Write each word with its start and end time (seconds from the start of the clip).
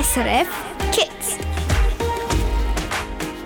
SRF 0.00 0.48
Kids. 0.92 1.36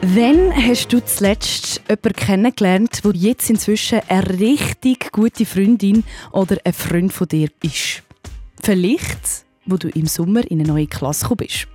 Wann 0.03 0.55
hast 0.55 0.93
du 0.93 1.05
zuletzt 1.05 1.81
jemanden 1.89 2.13
kennengelernt, 2.13 3.05
der 3.05 3.13
jetzt 3.13 3.51
inzwischen 3.51 3.99
eine 4.07 4.39
richtig 4.39 5.11
gute 5.11 5.47
Freundin 5.47 6.05
oder 6.31 6.59
ein 6.63 6.73
Freund 6.73 7.13
von 7.13 7.27
dir 7.27 7.49
ist? 7.61 8.05
Vielleicht, 8.63 9.45
wo 9.67 9.79
du 9.79 9.89
im 9.89 10.07
Sommer 10.07 10.49
in 10.49 10.61
eine 10.61 10.69
neue 10.69 10.87
Klasse 10.87 11.23
gekommen 11.23 11.39
bist. 11.39 11.67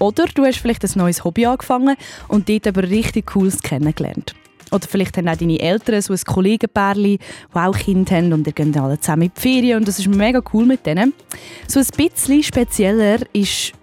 Oder 0.00 0.24
du 0.34 0.44
hast 0.44 0.58
vielleicht 0.58 0.82
ein 0.82 0.98
neues 0.98 1.22
Hobby 1.22 1.46
angefangen 1.46 1.94
und 2.26 2.48
dort 2.48 2.66
aber 2.66 2.82
richtig 2.82 3.26
Cooles 3.26 3.62
kennengelernt. 3.62 4.34
Oder 4.72 4.88
vielleicht 4.88 5.16
haben 5.16 5.28
auch 5.28 5.36
deine 5.36 5.60
Eltern 5.60 6.02
so 6.02 6.12
ein 6.12 6.18
Kollegenpärchen, 6.26 7.04
die 7.04 7.18
auch 7.52 7.76
Kinder 7.76 8.16
haben 8.16 8.32
und 8.32 8.48
ihr 8.48 8.52
geht 8.52 8.76
alle 8.76 8.98
zusammen 8.98 9.22
in 9.24 9.32
die 9.36 9.40
Ferien 9.40 9.78
und 9.78 9.86
das 9.86 10.00
ist 10.00 10.08
mega 10.08 10.42
cool 10.52 10.66
mit 10.66 10.86
denen. 10.86 11.12
So 11.68 11.78
ein 11.78 11.86
bisschen 11.96 12.42
spezieller 12.42 13.18
ist 13.32 13.74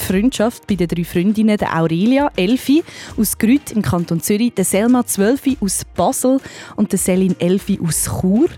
die 0.00 0.04
Freundschaft 0.04 0.66
bei 0.66 0.74
den 0.74 0.88
drei 0.88 1.04
Freundinnen, 1.04 1.56
der 1.56 1.78
Aurelia, 1.78 2.30
Elfi 2.36 2.82
aus 3.16 3.38
Grüt 3.38 3.72
im 3.72 3.82
Kanton 3.82 4.20
Zürich, 4.20 4.54
der 4.54 4.64
Selma, 4.64 5.04
Zwölfi 5.04 5.56
aus 5.60 5.84
Basel 5.84 6.40
und 6.76 6.92
der 6.92 6.98
Selin, 6.98 7.36
Elfi 7.38 7.78
aus 7.82 8.04
Chur. 8.20 8.48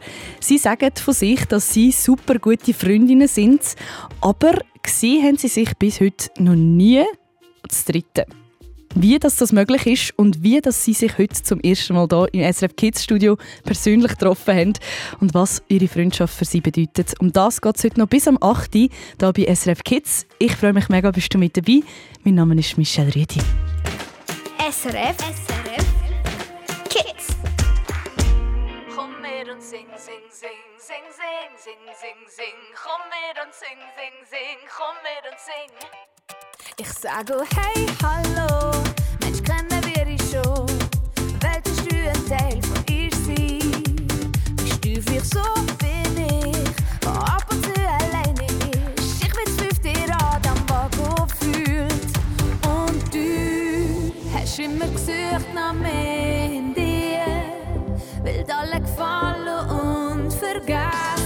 Sie 0.41 0.59
sagen 0.59 0.91
von 0.97 1.15
sich, 1.15 1.45
dass 1.47 1.73
sie 1.73 1.93
super 1.93 2.39
gute 2.39 2.75
Freundinnen 2.75 3.29
sind, 3.29 3.61
aber 4.21 4.59
gesehen 4.83 5.25
haben 5.25 5.37
sie 5.37 5.49
sich 5.49 5.77
bis 5.77 6.01
heute 6.01 6.31
noch 6.39 6.55
nie 6.55 7.05
als 7.63 7.85
Dritte. 7.85 8.27
Wie 8.97 9.21
das, 9.21 9.37
das 9.37 9.53
möglich 9.53 9.87
ist 9.87 10.19
und 10.19 10.43
wie 10.43 10.61
dass 10.61 10.85
sie 10.85 10.95
sich 10.95 11.17
heute 11.17 11.41
zum 11.41 11.61
ersten 11.61 11.95
Mal 11.95 12.09
hier 12.11 12.29
im 12.33 12.53
SRF 12.53 12.75
Kids 12.75 13.05
Studio 13.05 13.37
persönlich 13.65 14.11
getroffen 14.11 14.57
haben 14.57 14.73
und 15.21 15.33
was 15.33 15.63
ihre 15.69 15.87
Freundschaft 15.87 16.35
für 16.35 16.45
sie 16.45 16.61
bedeutet. 16.61 17.15
Um 17.21 17.33
das 17.33 17.61
geht 17.61 17.77
es 17.77 17.85
heute 17.85 18.01
noch 18.01 18.09
bis 18.09 18.27
am 18.27 18.37
8. 18.41 18.75
Uhr 18.75 18.89
hier 19.23 19.33
bei 19.33 19.55
SRF 19.55 19.85
Kids. 19.85 20.27
Ich 20.41 20.57
freue 20.57 20.73
mich 20.73 20.89
mega, 20.89 21.13
bist 21.13 21.33
du 21.33 21.39
mit 21.39 21.57
dabei. 21.57 21.83
Mein 22.25 22.35
Name 22.35 22.59
ist 22.59 22.77
Michelle 22.79 23.15
Rüdi. 23.15 23.39
SRF 24.59 25.17
SRF 25.19 25.87
Kids. 26.89 27.29
Komm 28.97 29.13
mit 29.23 29.55
und 29.55 29.63
sing, 29.63 29.87
sing, 29.97 30.27
sing, 30.31 30.51
sing, 30.79 31.07
sing, 31.15 31.49
sing, 31.57 31.79
sing, 31.95 32.19
sing. 32.27 32.59
Komm 32.75 33.01
mit 33.07 33.47
und 33.47 33.55
sing, 33.55 33.79
sing, 33.97 34.27
sing, 34.29 34.59
komm 34.69 34.97
mit 35.05 35.31
und 35.31 35.39
sing. 35.39 36.11
Ich 36.81 36.89
sag 36.95 37.31
oh 37.31 37.45
hey, 37.57 37.87
hallo, 38.03 38.71
Mensch, 39.21 39.43
kennen 39.43 39.85
wir 39.85 40.03
dich 40.07 40.23
schon? 40.31 40.67
Wolltest 41.43 41.93
du 41.93 41.95
ein 41.95 42.27
Teil 42.27 42.63
von 42.63 42.83
ihr 42.89 43.11
sein? 43.11 44.07
Bist 44.57 44.83
du 44.83 45.03
vielleicht 45.03 45.27
so 45.27 45.43
bin 45.77 46.25
ich, 46.25 46.71
der 47.03 47.11
ab 47.11 47.45
und 47.51 47.63
zu 47.63 47.73
alleine 47.83 48.47
ist? 48.97 49.23
Ich 49.23 49.31
bin's 49.31 49.61
fünfte 49.61 49.93
Rad 50.11 50.49
am 50.49 50.71
Wagen 50.71 51.29
fühlt. 51.39 52.07
Und 52.65 53.15
du 53.15 54.15
hast 54.35 54.59
immer 54.59 54.87
gesucht 54.87 55.55
nach 55.55 55.75
mehr 55.75 56.47
in 56.47 56.73
dir, 56.73 57.27
will 58.23 58.47
alle 58.49 58.81
gefallen 58.81 59.69
und 59.69 60.33
vergessen 60.33 61.20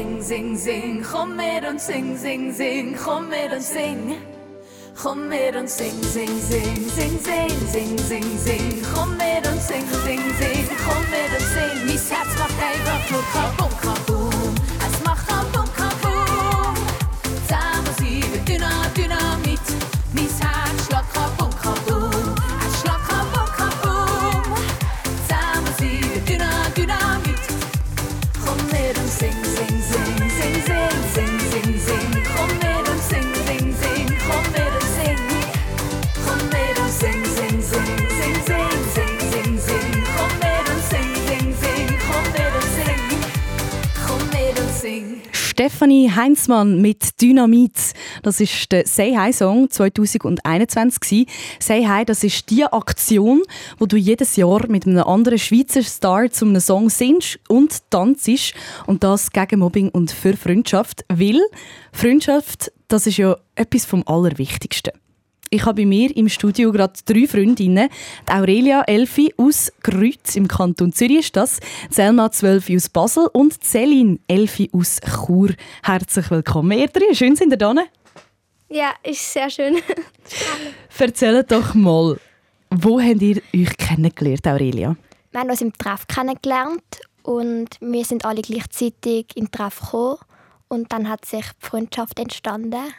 sing, 0.00 0.22
sing, 0.22 0.22
sing, 0.22 0.56
sing. 0.56 1.02
Kom 1.02 1.36
med 1.36 1.64
und 1.64 1.80
sing, 1.80 2.16
sing, 2.16 2.52
sing, 2.52 2.96
kom 2.96 3.28
med 3.28 3.52
und 3.52 3.62
sing. 3.62 4.16
Kom 4.94 5.28
med 5.28 5.56
und 5.56 5.68
sing, 5.68 6.02
sing, 6.02 6.40
sing, 6.40 6.88
sing, 6.88 7.18
sing, 7.18 7.50
sing, 7.72 7.98
sing, 7.98 8.38
sing. 8.38 8.82
Kom 8.94 9.16
med 9.16 9.46
und 9.46 9.60
sing, 9.60 9.86
sing, 10.04 10.22
sing, 10.38 10.66
kom 10.84 11.02
med 11.10 11.30
und 11.36 11.46
sing. 11.54 11.76
Mein 11.86 11.98
Herz 11.98 12.38
macht 12.38 12.58
einfach 12.70 13.10
nur 13.10 13.24
Kabum, 13.32 13.59
Stefanie 45.60 46.10
Heinzmann 46.10 46.80
mit 46.80 47.20
Dynamit. 47.20 47.92
Das 48.22 48.40
ist 48.40 48.72
der 48.72 48.86
Say 48.86 49.14
Hi 49.14 49.30
Song 49.30 49.68
2021 49.68 51.00
gsi. 51.00 51.26
Say 51.58 51.84
Hi, 51.84 52.06
das 52.06 52.24
ist 52.24 52.48
die 52.48 52.64
Aktion, 52.64 53.42
wo 53.76 53.84
du 53.84 53.98
jedes 53.98 54.36
Jahr 54.36 54.66
mit 54.68 54.86
einem 54.86 55.02
anderen 55.04 55.38
Schweizer 55.38 55.82
Star 55.82 56.30
zu 56.30 56.46
einem 56.46 56.60
Song 56.60 56.88
singst 56.88 57.40
und 57.46 57.90
tanzt 57.90 58.54
und 58.86 59.04
das 59.04 59.32
gegen 59.32 59.60
Mobbing 59.60 59.90
und 59.90 60.10
für 60.10 60.34
Freundschaft, 60.34 61.04
weil 61.10 61.42
Freundschaft, 61.92 62.72
das 62.88 63.06
ist 63.06 63.18
ja 63.18 63.36
etwas 63.54 63.84
vom 63.84 64.02
Allerwichtigsten. 64.06 64.94
Ich 65.52 65.64
habe 65.64 65.82
bei 65.82 65.86
mir 65.86 66.16
im 66.16 66.28
Studio 66.28 66.70
gerade 66.70 66.92
drei 67.04 67.26
Freundinnen. 67.26 67.88
Die 68.28 68.32
Aurelia 68.32 68.82
Elfi 68.82 69.34
aus 69.36 69.72
Grütz 69.82 70.36
im 70.36 70.46
Kanton 70.46 70.92
Zürich 70.92 71.18
ist 71.18 71.34
das, 71.34 71.58
Selma 71.90 72.30
Zwölfi 72.30 72.76
aus 72.76 72.88
Basel 72.88 73.26
und 73.32 73.60
Celine 73.64 74.20
Elfi 74.28 74.70
aus 74.72 75.00
Chur. 75.00 75.48
Herzlich 75.82 76.30
willkommen, 76.30 76.78
ihr 76.78 76.86
drei. 76.86 77.12
Schön 77.14 77.34
sind 77.34 77.52
ihr 77.52 77.56
da. 77.56 77.74
Ja, 78.68 78.92
ist 79.02 79.32
sehr 79.32 79.50
schön. 79.50 79.78
Erzählt 80.96 81.50
doch 81.50 81.74
mal, 81.74 82.20
wo 82.70 83.00
habt 83.00 83.20
ihr 83.20 83.42
euch 83.52 83.76
kennengelernt, 83.76 84.46
Aurelia? 84.46 84.94
Wir 85.32 85.40
haben 85.40 85.50
uns 85.50 85.62
im 85.62 85.72
Treff 85.72 86.06
kennengelernt 86.06 87.00
und 87.24 87.70
wir 87.80 88.04
sind 88.04 88.24
alle 88.24 88.42
gleichzeitig 88.42 89.26
im 89.34 89.50
Treff 89.50 89.80
gekommen. 89.80 90.18
Und 90.68 90.92
dann 90.92 91.08
hat 91.08 91.24
sich 91.24 91.44
die 91.60 91.66
Freundschaft 91.66 92.20
entstanden. 92.20 92.94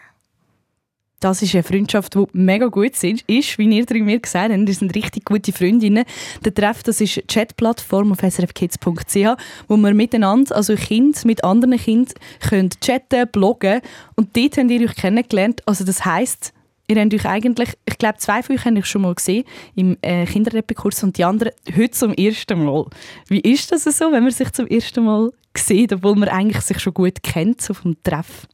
Das 1.21 1.43
ist 1.43 1.53
eine 1.53 1.61
Freundschaft, 1.61 2.15
die 2.15 2.25
mega 2.33 2.65
gut 2.65 2.91
ist, 3.03 3.23
ist 3.27 3.57
wie 3.59 3.77
ihr 3.77 3.85
drei 3.85 3.99
mir 3.99 4.19
gesagt 4.19 4.51
habt. 4.51 4.67
Wir 4.67 4.73
sind 4.73 4.95
richtig 4.95 5.23
gute 5.23 5.53
Freundinnen. 5.53 6.03
Der 6.43 6.51
Treff 6.51 6.81
das 6.81 6.99
ist 6.99 7.19
eine 7.19 7.27
Chatplattform 7.27 8.11
auf 8.11 8.21
srfkids.ch, 8.21 9.37
wo 9.67 9.77
wir 9.77 9.93
miteinander, 9.93 10.55
also 10.55 10.73
Kinder 10.75 11.19
mit 11.25 11.43
anderen 11.43 11.77
Kindern, 11.77 12.15
können 12.39 12.71
chatten, 12.81 13.29
bloggen. 13.31 13.81
Und 14.15 14.35
dort 14.35 14.57
habt 14.57 14.71
ihr 14.71 14.81
euch 14.81 14.95
kennengelernt. 14.95 15.61
Also 15.67 15.85
das 15.85 16.03
heisst, 16.03 16.53
Ihr 16.87 16.99
habt 16.99 17.13
euch 17.13 17.25
eigentlich, 17.25 17.69
ich 17.85 17.97
glaube, 17.99 18.17
zwei 18.17 18.43
von 18.43 18.55
euch 18.55 18.65
habe 18.65 18.79
ich 18.79 18.85
schon 18.85 19.03
mal 19.03 19.15
gesehen 19.15 19.45
im 19.75 19.97
äh, 20.01 20.25
Kinderreppekurs 20.25 21.03
und 21.03 21.17
die 21.17 21.23
anderen 21.23 21.53
heute 21.73 21.91
zum 21.91 22.13
ersten 22.13 22.65
Mal. 22.65 22.87
Wie 23.27 23.39
ist 23.39 23.71
das 23.71 23.83
so, 23.83 24.11
wenn 24.11 24.23
man 24.23 24.31
sich 24.31 24.51
zum 24.51 24.67
ersten 24.67 25.05
Mal 25.05 25.31
sieht, 25.55 25.93
obwohl 25.93 26.15
man 26.15 26.27
eigentlich 26.27 26.61
sich 26.63 26.79
schon 26.79 26.93
gut 26.93 27.23
kennt, 27.23 27.61
so 27.61 27.73
vom 27.73 27.95
Treff? 28.03 28.47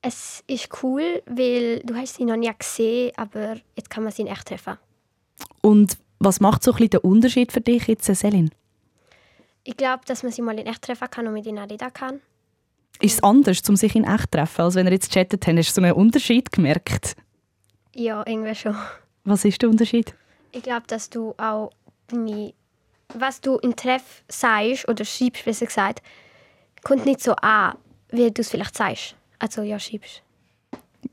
Es 0.00 0.44
ist 0.46 0.82
cool, 0.82 1.22
weil 1.26 1.80
du 1.80 1.94
hast 1.94 2.16
sie 2.16 2.24
noch 2.24 2.36
nie 2.36 2.50
gesehen, 2.56 3.12
aber 3.16 3.56
jetzt 3.74 3.90
kann 3.90 4.04
man 4.04 4.12
sie 4.12 4.22
in 4.22 4.28
echt 4.28 4.46
treffen. 4.46 4.78
Und 5.60 5.98
was 6.20 6.40
macht 6.40 6.62
so 6.62 6.72
ein 6.72 6.76
bisschen 6.76 6.90
den 6.90 7.00
Unterschied 7.00 7.52
für 7.52 7.60
dich 7.60 7.86
jetzt, 7.88 8.04
Selin? 8.06 8.50
Ich 9.64 9.76
glaube, 9.76 10.04
dass 10.06 10.22
man 10.22 10.32
sie 10.32 10.42
mal 10.42 10.58
in 10.58 10.66
echt 10.66 10.82
treffen 10.82 11.10
kann 11.10 11.26
und 11.26 11.34
mit 11.34 11.46
ihnen 11.46 11.58
reden 11.58 11.92
kann. 11.92 12.20
Ist 13.00 13.14
es 13.14 13.22
anders, 13.22 13.60
um 13.68 13.76
sich 13.76 13.94
in 13.94 14.04
echt 14.04 14.22
zu 14.22 14.30
treffen, 14.30 14.62
als 14.62 14.74
wenn 14.74 14.86
ihr 14.86 14.92
jetzt 14.92 15.12
chattet 15.12 15.46
habt? 15.46 15.58
Hast 15.58 15.76
du 15.76 15.80
so 15.80 15.84
einen 15.84 15.92
Unterschied 15.94 16.50
gemerkt? 16.50 17.16
Ja, 17.94 18.24
irgendwie 18.26 18.54
schon. 18.54 18.76
Was 19.24 19.44
ist 19.44 19.60
der 19.60 19.68
Unterschied? 19.68 20.14
Ich 20.52 20.62
glaube, 20.62 20.86
dass 20.86 21.10
du 21.10 21.34
auch 21.36 21.70
deine, 22.08 22.54
was 23.14 23.40
du 23.40 23.58
im 23.58 23.76
Treff 23.76 24.22
sagst 24.28 24.88
oder 24.88 25.04
schreibst, 25.04 25.44
besser 25.44 25.66
gesagt, 25.66 26.02
kommt 26.82 27.04
nicht 27.04 27.20
so 27.20 27.34
an, 27.36 27.76
wie 28.10 28.30
du 28.30 28.40
es 28.40 28.48
vielleicht 28.50 28.76
sagst. 28.76 29.14
Also 29.38 29.62
ja, 29.62 29.78
schreibst. 29.78 30.22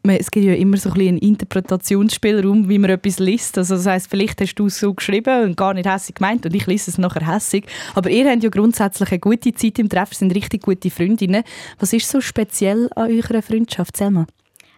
Es 0.03 0.31
gibt 0.31 0.45
ja 0.45 0.53
immer 0.53 0.77
so 0.77 0.89
ein 0.91 0.99
einen 0.99 1.17
Interpretationsspielraum, 1.17 2.69
wie 2.69 2.79
man 2.79 2.89
etwas 2.89 3.19
liest. 3.19 3.57
Also 3.57 3.75
das 3.75 3.85
heisst, 3.85 4.09
vielleicht 4.09 4.41
hast 4.41 4.55
du 4.55 4.67
es 4.67 4.79
so 4.79 4.93
geschrieben 4.93 5.43
und 5.43 5.57
gar 5.57 5.73
nicht 5.73 5.89
hässig 5.89 6.15
gemeint 6.15 6.45
und 6.45 6.55
ich 6.55 6.65
lese 6.65 6.91
es 6.91 6.97
nachher 6.97 7.27
hässig. 7.27 7.65
Aber 7.93 8.09
ihr 8.09 8.29
habt 8.29 8.43
ja 8.43 8.49
grundsätzlich 8.49 9.11
eine 9.11 9.19
gute 9.19 9.53
Zeit 9.53 9.79
im 9.79 9.89
Treff, 9.89 10.13
sind 10.13 10.33
richtig 10.35 10.63
gute 10.63 10.89
Freundinnen. 10.89 11.43
Was 11.79 11.93
ist 11.93 12.09
so 12.09 12.21
speziell 12.21 12.89
an 12.95 13.11
eurer 13.11 13.41
Freundschaft, 13.41 13.97
Selma? 13.97 14.25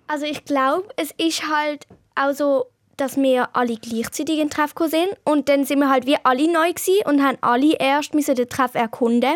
Also 0.08 0.26
ich 0.26 0.46
glaube, 0.46 0.88
es 0.96 1.12
ist 1.18 1.44
halt 1.50 1.86
auch 2.16 2.34
so, 2.34 2.66
dass 2.96 3.18
wir 3.18 3.56
alle 3.56 3.78
gleichzeitig 3.78 4.40
in 4.40 4.50
Treff 4.50 4.74
sind 4.90 5.10
und 5.24 5.50
dann 5.50 5.66
sind 5.66 5.80
wir 5.80 5.90
halt 5.90 6.06
wie 6.06 6.18
alle 6.24 6.52
neu 6.52 6.72
und 7.06 7.24
haben 7.24 7.38
alle 7.42 7.76
erst 7.78 8.14
müssen 8.14 8.36
den 8.36 8.50
Treff 8.50 8.76
erkunden 8.76 9.36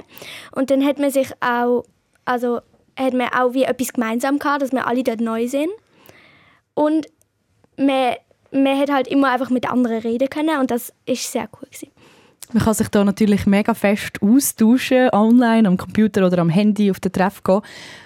und 0.52 0.72
dann 0.72 0.84
hat 0.84 0.98
man 0.98 1.12
sich 1.12 1.30
auch, 1.42 1.84
also 2.26 2.62
hat 3.02 3.14
man 3.14 3.30
auch 3.30 3.54
wie 3.54 3.64
etwas 3.64 3.94
gemeinsam 3.94 4.40
gehabt, 4.40 4.62
dass 4.62 4.72
wir 4.72 4.88
alle 4.88 5.04
dort 5.04 5.22
neu 5.22 5.48
sind 5.48 5.70
und 6.74 7.08
man, 7.78 8.16
man 8.52 8.78
hat 8.78 8.92
halt 8.92 9.08
immer 9.08 9.32
einfach 9.32 9.50
mit 9.50 9.70
anderen 9.70 10.00
reden 10.00 10.30
können 10.30 10.60
und 10.60 10.72
das 10.72 10.94
ist 11.06 11.32
sehr 11.32 11.50
cool 11.54 11.68
gewesen. 11.70 11.92
Man 12.54 12.64
kann 12.64 12.74
sich 12.74 12.90
da 12.90 13.04
natürlich 13.04 13.46
mega 13.46 13.74
fest 13.74 14.22
austauschen, 14.22 15.10
online, 15.14 15.68
am 15.68 15.78
Computer 15.78 16.26
oder 16.26 16.40
am 16.40 16.50
Handy 16.50 16.92
auf 16.92 17.00
den 17.00 17.14
Treff 17.14 17.42
gehen. 17.44 17.62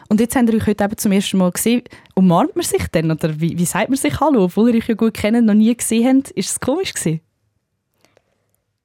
Und 0.08 0.20
jetzt 0.20 0.36
habt 0.36 0.48
ihr 0.50 0.56
euch 0.56 0.68
heute 0.68 0.84
eben 0.84 0.98
zum 0.98 1.12
ersten 1.12 1.38
Mal 1.38 1.52
gesehen. 1.52 1.82
Umarmt 2.14 2.56
man 2.56 2.64
sich 2.64 2.88
denn? 2.90 3.10
Oder 3.10 3.40
wie, 3.40 3.58
wie 3.58 3.66
sagt 3.66 3.90
man 3.90 3.98
sich 3.98 4.20
Hallo? 4.20 4.44
Obwohl 4.44 4.70
ihr 4.70 4.78
euch 4.78 4.88
ja 4.88 4.94
gut 4.94 5.16
kennt, 5.16 5.46
noch 5.46 5.56
nie 5.56 5.76
gesehen 5.76 6.18
habt. 6.18 6.32
Ist 6.32 6.52
es 6.52 6.60
komisch 6.60 6.94
gewesen? 6.94 7.22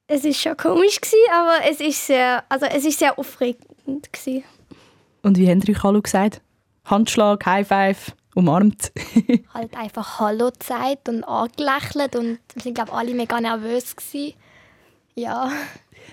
Es 0.06 0.24
ist 0.24 0.40
schon 0.40 0.56
komisch 0.56 0.98
gewesen, 0.98 1.30
aber 1.32 1.58
es 1.70 1.80
ist 1.80 2.06
sehr, 2.06 2.42
also 2.48 2.66
es 2.66 2.84
ist 2.84 2.98
sehr 2.98 3.16
aufregend 3.18 4.12
gewesen. 4.12 4.44
Und 5.22 5.38
wie 5.38 5.44
ihr 5.44 5.68
euch 5.68 5.82
Hallo 5.82 6.00
gesagt? 6.00 6.40
Handschlag, 6.84 7.44
High 7.44 7.66
Five, 7.66 8.16
umarmt. 8.34 8.92
Halt 9.54 9.76
einfach 9.76 10.18
Hallo 10.18 10.50
gesagt 10.58 11.08
und 11.08 11.24
angelächelt 11.24 12.16
und 12.16 12.38
wir 12.54 12.62
sind 12.62 12.74
glaube 12.74 12.92
alle 12.92 13.14
mega 13.14 13.40
nervös 13.40 13.94
gewesen. 13.94 14.34
Ja. 15.14 15.50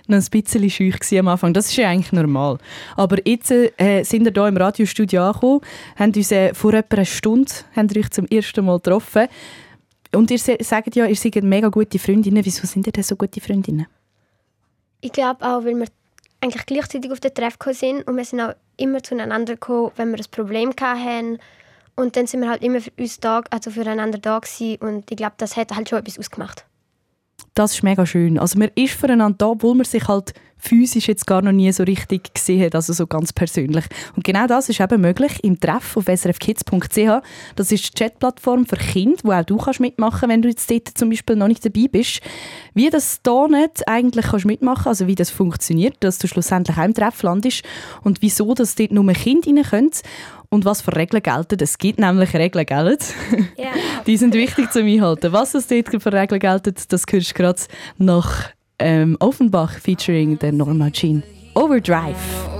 noch 0.07 0.17
ein 0.17 0.25
bisschen 0.29 0.69
scheu 0.69 0.89
gewesen 0.89 1.19
am 1.19 1.27
Anfang. 1.29 1.53
Das 1.53 1.67
ist 1.67 1.77
ja 1.77 1.89
eigentlich 1.89 2.11
normal. 2.11 2.57
Aber 2.95 3.17
jetzt 3.25 3.51
äh, 3.51 4.03
sind 4.03 4.25
wir 4.25 4.31
hier 4.33 4.47
im 4.47 4.57
Radiostudio 4.57 5.23
angekommen, 5.23 5.61
haben 5.95 6.13
uns 6.13 6.31
äh, 6.31 6.53
vor 6.53 6.73
etwa 6.73 6.97
einer 6.97 7.05
Stunde 7.05 7.51
haben 7.75 7.93
wir 7.93 8.01
euch 8.01 8.09
zum 8.09 8.25
ersten 8.27 8.65
Mal 8.65 8.77
getroffen. 8.77 9.27
Und 10.13 10.31
ihr 10.31 10.39
sagt 10.39 10.95
ja, 10.95 11.05
ihr 11.05 11.15
seid 11.15 11.43
mega 11.43 11.67
gute 11.69 11.99
Freundinnen. 11.99 12.43
Wieso 12.43 12.65
sind 12.65 12.87
ihr 12.87 12.93
denn 12.93 13.03
so 13.03 13.15
gute 13.15 13.41
Freundinnen? 13.41 13.87
Ich 15.01 15.11
glaube 15.11 15.45
auch, 15.45 15.63
weil 15.63 15.75
wir 15.75 15.87
eigentlich 16.41 16.65
gleichzeitig 16.65 17.11
auf 17.11 17.19
den 17.19 17.33
Treff 17.33 17.57
sind 17.71 18.07
und 18.07 18.17
wir 18.17 18.25
sind 18.25 18.41
auch 18.41 18.53
immer 18.77 19.01
zueinander 19.01 19.53
gekommen, 19.53 19.91
wenn 19.95 20.11
wir 20.11 20.19
ein 20.19 20.31
Problem 20.31 20.73
hatten. 20.79 21.39
Und 21.95 22.15
dann 22.15 22.27
sind 22.27 22.41
wir 22.41 22.49
halt 22.49 22.63
immer 22.63 22.79
für 22.79 22.91
uns 22.97 23.19
da, 23.19 23.41
also 23.49 23.71
füreinander 23.71 24.19
da 24.19 24.37
gewesen. 24.39 24.77
und 24.81 25.09
ich 25.09 25.17
glaube, 25.17 25.33
das 25.37 25.57
hat 25.57 25.75
halt 25.75 25.89
schon 25.89 25.99
etwas 25.99 26.19
ausgemacht. 26.19 26.65
Das 27.55 27.73
ist 27.73 27.83
mega 27.83 28.05
schön. 28.05 28.37
Also 28.37 28.59
man 28.59 28.69
ist 28.75 28.93
füreinander 28.93 29.37
da, 29.39 29.47
obwohl 29.47 29.73
man 29.73 29.85
sich 29.85 30.07
halt 30.07 30.33
physisch 30.57 31.07
jetzt 31.07 31.27
gar 31.27 31.41
noch 31.41 31.51
nie 31.51 31.71
so 31.71 31.83
richtig 31.83 32.33
gesehen 32.33 32.63
hat, 32.63 32.75
also 32.75 32.93
so 32.93 33.07
ganz 33.07 33.33
persönlich. 33.33 33.85
Und 34.15 34.23
genau 34.23 34.47
das 34.47 34.69
ist 34.69 34.79
eben 34.79 35.01
möglich 35.01 35.43
im 35.43 35.59
Treff 35.59 35.97
auf 35.97 36.05
srfkids.ch. 36.05 37.23
Das 37.55 37.71
ist 37.71 37.85
die 37.85 38.03
Chatplattform 38.03 38.65
für 38.65 38.77
Kinder, 38.77 39.17
wo 39.23 39.31
auch 39.31 39.43
du 39.43 39.57
kannst 39.57 39.79
mitmachen 39.79 40.29
wenn 40.29 40.41
du 40.41 40.49
jetzt 40.49 40.69
dort 40.69 40.89
zum 40.95 41.09
Beispiel 41.09 41.35
noch 41.35 41.47
nicht 41.47 41.65
dabei 41.65 41.87
bist. 41.91 42.21
Wie 42.73 42.89
das 42.89 43.21
da 43.23 43.47
nicht 43.47 43.87
eigentlich 43.87 44.25
kannst 44.27 44.45
mitmachen, 44.45 44.87
also 44.87 45.07
wie 45.07 45.15
das 45.15 45.29
funktioniert, 45.29 45.95
dass 46.01 46.17
du 46.19 46.27
schlussendlich 46.27 46.77
auch 46.77 46.85
im 46.85 46.93
Treff 46.93 47.23
landest 47.23 47.63
und 48.03 48.21
wieso 48.21 48.53
dass 48.53 48.75
dort 48.75 48.91
nur 48.91 49.11
Kinder 49.13 49.47
rein 49.47 49.63
können 49.63 49.91
und 50.49 50.65
was 50.65 50.81
für 50.81 50.95
Regeln 50.95 51.23
gelten. 51.23 51.57
Es 51.61 51.77
gibt 51.77 51.99
nämlich 51.99 52.33
Regeln, 52.33 52.65
gell? 52.65 52.97
Ja. 53.57 53.71
Die 54.07 54.17
sind 54.17 54.33
wichtig 54.33 54.71
zum 54.71 54.85
Einhalten. 54.85 55.33
Was 55.33 55.53
es 55.53 55.67
dort 55.67 56.01
für 56.01 56.13
Regeln 56.13 56.39
gelten, 56.39 56.73
das 56.87 57.03
hörst 57.09 57.31
du 57.31 57.33
gerade 57.33 57.61
nach 57.97 58.49
ähm, 58.79 59.17
Offenbach 59.19 59.79
featuring 59.79 60.37
der 60.39 60.51
Norma 60.51 60.89
Jean. 60.89 61.23
Overdrive. 61.55 62.56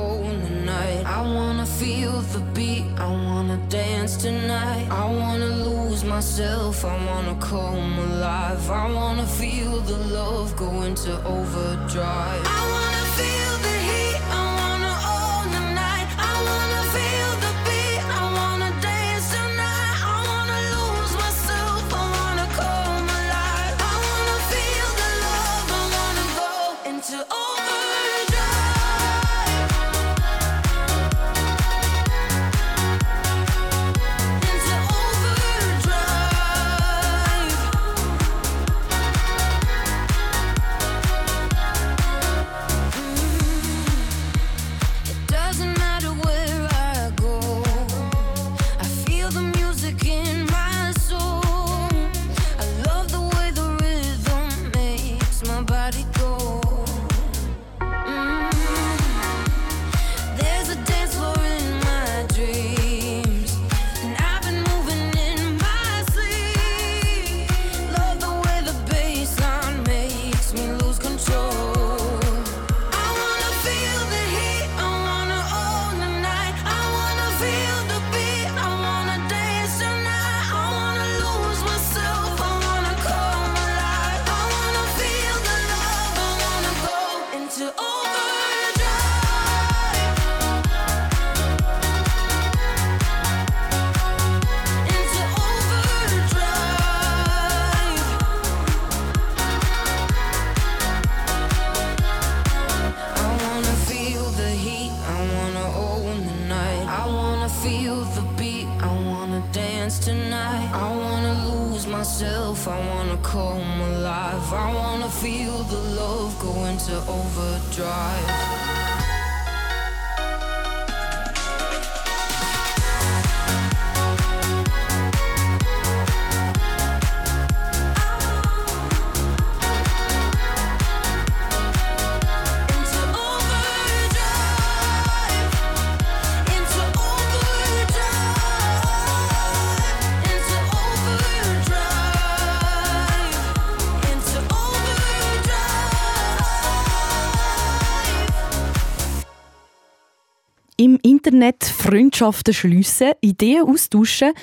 Internet 151.18 151.64
Freundschaften 151.64 152.54
schliessen, 152.54 153.14
Ideen 153.22 153.64
austauschen 153.64 154.34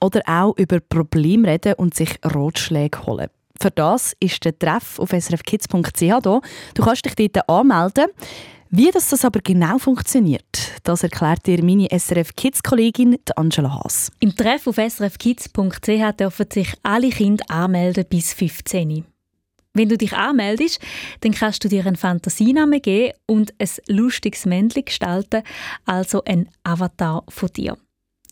oder 0.00 0.20
auch 0.26 0.56
über 0.56 0.80
Probleme 0.80 1.46
reden 1.46 1.74
und 1.74 1.94
sich 1.94 2.10
Ratschläge 2.24 3.06
holen. 3.06 3.28
Für 3.60 3.70
das 3.70 4.14
ist 4.18 4.44
der 4.44 4.58
Treff 4.58 4.98
auf 4.98 5.10
srfkids.ch 5.10 6.00
da. 6.00 6.40
Du 6.74 6.82
kannst 6.82 7.04
dich 7.04 7.14
dort 7.32 7.48
anmelden. 7.48 8.06
Wie 8.70 8.90
das, 8.90 9.10
das 9.10 9.24
aber 9.24 9.38
genau 9.40 9.78
funktioniert, 9.78 10.72
das 10.82 11.04
erklärt 11.04 11.46
dir 11.46 11.62
meine 11.62 11.86
SRF 11.96 12.34
Kids 12.34 12.64
Kollegin 12.64 13.16
Angela 13.36 13.72
Haas. 13.72 14.10
Im 14.18 14.34
Treff 14.34 14.66
auf 14.66 14.74
srfkids.ch 14.76 16.16
dürfen 16.18 16.46
sich 16.52 16.74
alle 16.82 17.10
Kinder 17.10 17.44
anmelden 17.48 18.04
bis 18.10 18.32
15. 18.32 19.04
Wenn 19.76 19.88
du 19.88 19.98
dich 19.98 20.12
anmeldest, 20.12 20.80
dann 21.20 21.32
kannst 21.32 21.64
du 21.64 21.68
dir 21.68 21.84
einen 21.84 21.96
Fantasienamen 21.96 22.80
geben 22.80 23.14
und 23.26 23.52
ein 23.58 23.68
lustiges 23.88 24.46
Männchen 24.46 24.84
gestalten, 24.84 25.42
also 25.84 26.22
ein 26.24 26.48
Avatar 26.62 27.24
von 27.28 27.48
dir. 27.48 27.76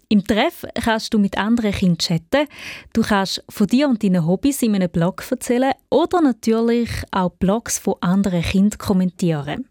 Im 0.08 0.24
Treff 0.24 0.64
kannst 0.74 1.12
du 1.14 1.18
mit 1.18 1.36
anderen 1.36 1.72
Kindern 1.72 1.98
chatten, 1.98 2.46
du 2.92 3.02
kannst 3.02 3.42
von 3.48 3.66
dir 3.66 3.88
und 3.88 4.04
deinen 4.04 4.24
Hobbys 4.24 4.62
in 4.62 4.76
einem 4.76 4.90
Blog 4.90 5.24
erzählen 5.28 5.72
oder 5.90 6.20
natürlich 6.20 6.90
auch 7.10 7.30
Blogs 7.30 7.78
von 7.78 7.94
anderen 8.00 8.42
Kindern 8.42 8.78
kommentieren. 8.78 9.68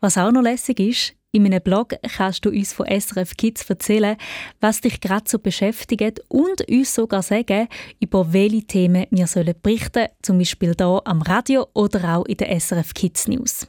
Was 0.00 0.18
auch 0.18 0.30
noch 0.30 0.42
lässig 0.42 0.78
ist, 0.78 1.14
in 1.36 1.46
einem 1.46 1.62
Blog 1.62 1.94
kannst 2.16 2.44
du 2.44 2.50
uns 2.50 2.72
von 2.72 2.86
SRF 2.86 3.36
Kids 3.36 3.68
erzählen, 3.68 4.16
was 4.60 4.80
dich 4.80 5.00
gerade 5.00 5.28
so 5.28 5.38
beschäftigt 5.38 6.20
und 6.28 6.68
uns 6.68 6.94
sogar 6.94 7.22
sagen, 7.22 7.68
über 8.00 8.32
welche 8.32 8.62
Themen 8.62 9.06
wir 9.10 9.26
sollen 9.26 9.54
berichten 9.62 10.06
zum 10.22 10.38
Beispiel 10.38 10.74
hier 10.76 11.02
am 11.04 11.22
Radio 11.22 11.66
oder 11.74 12.16
auch 12.16 12.24
in 12.26 12.38
den 12.38 12.58
SRF 12.58 12.94
Kids 12.94 13.28
News. 13.28 13.66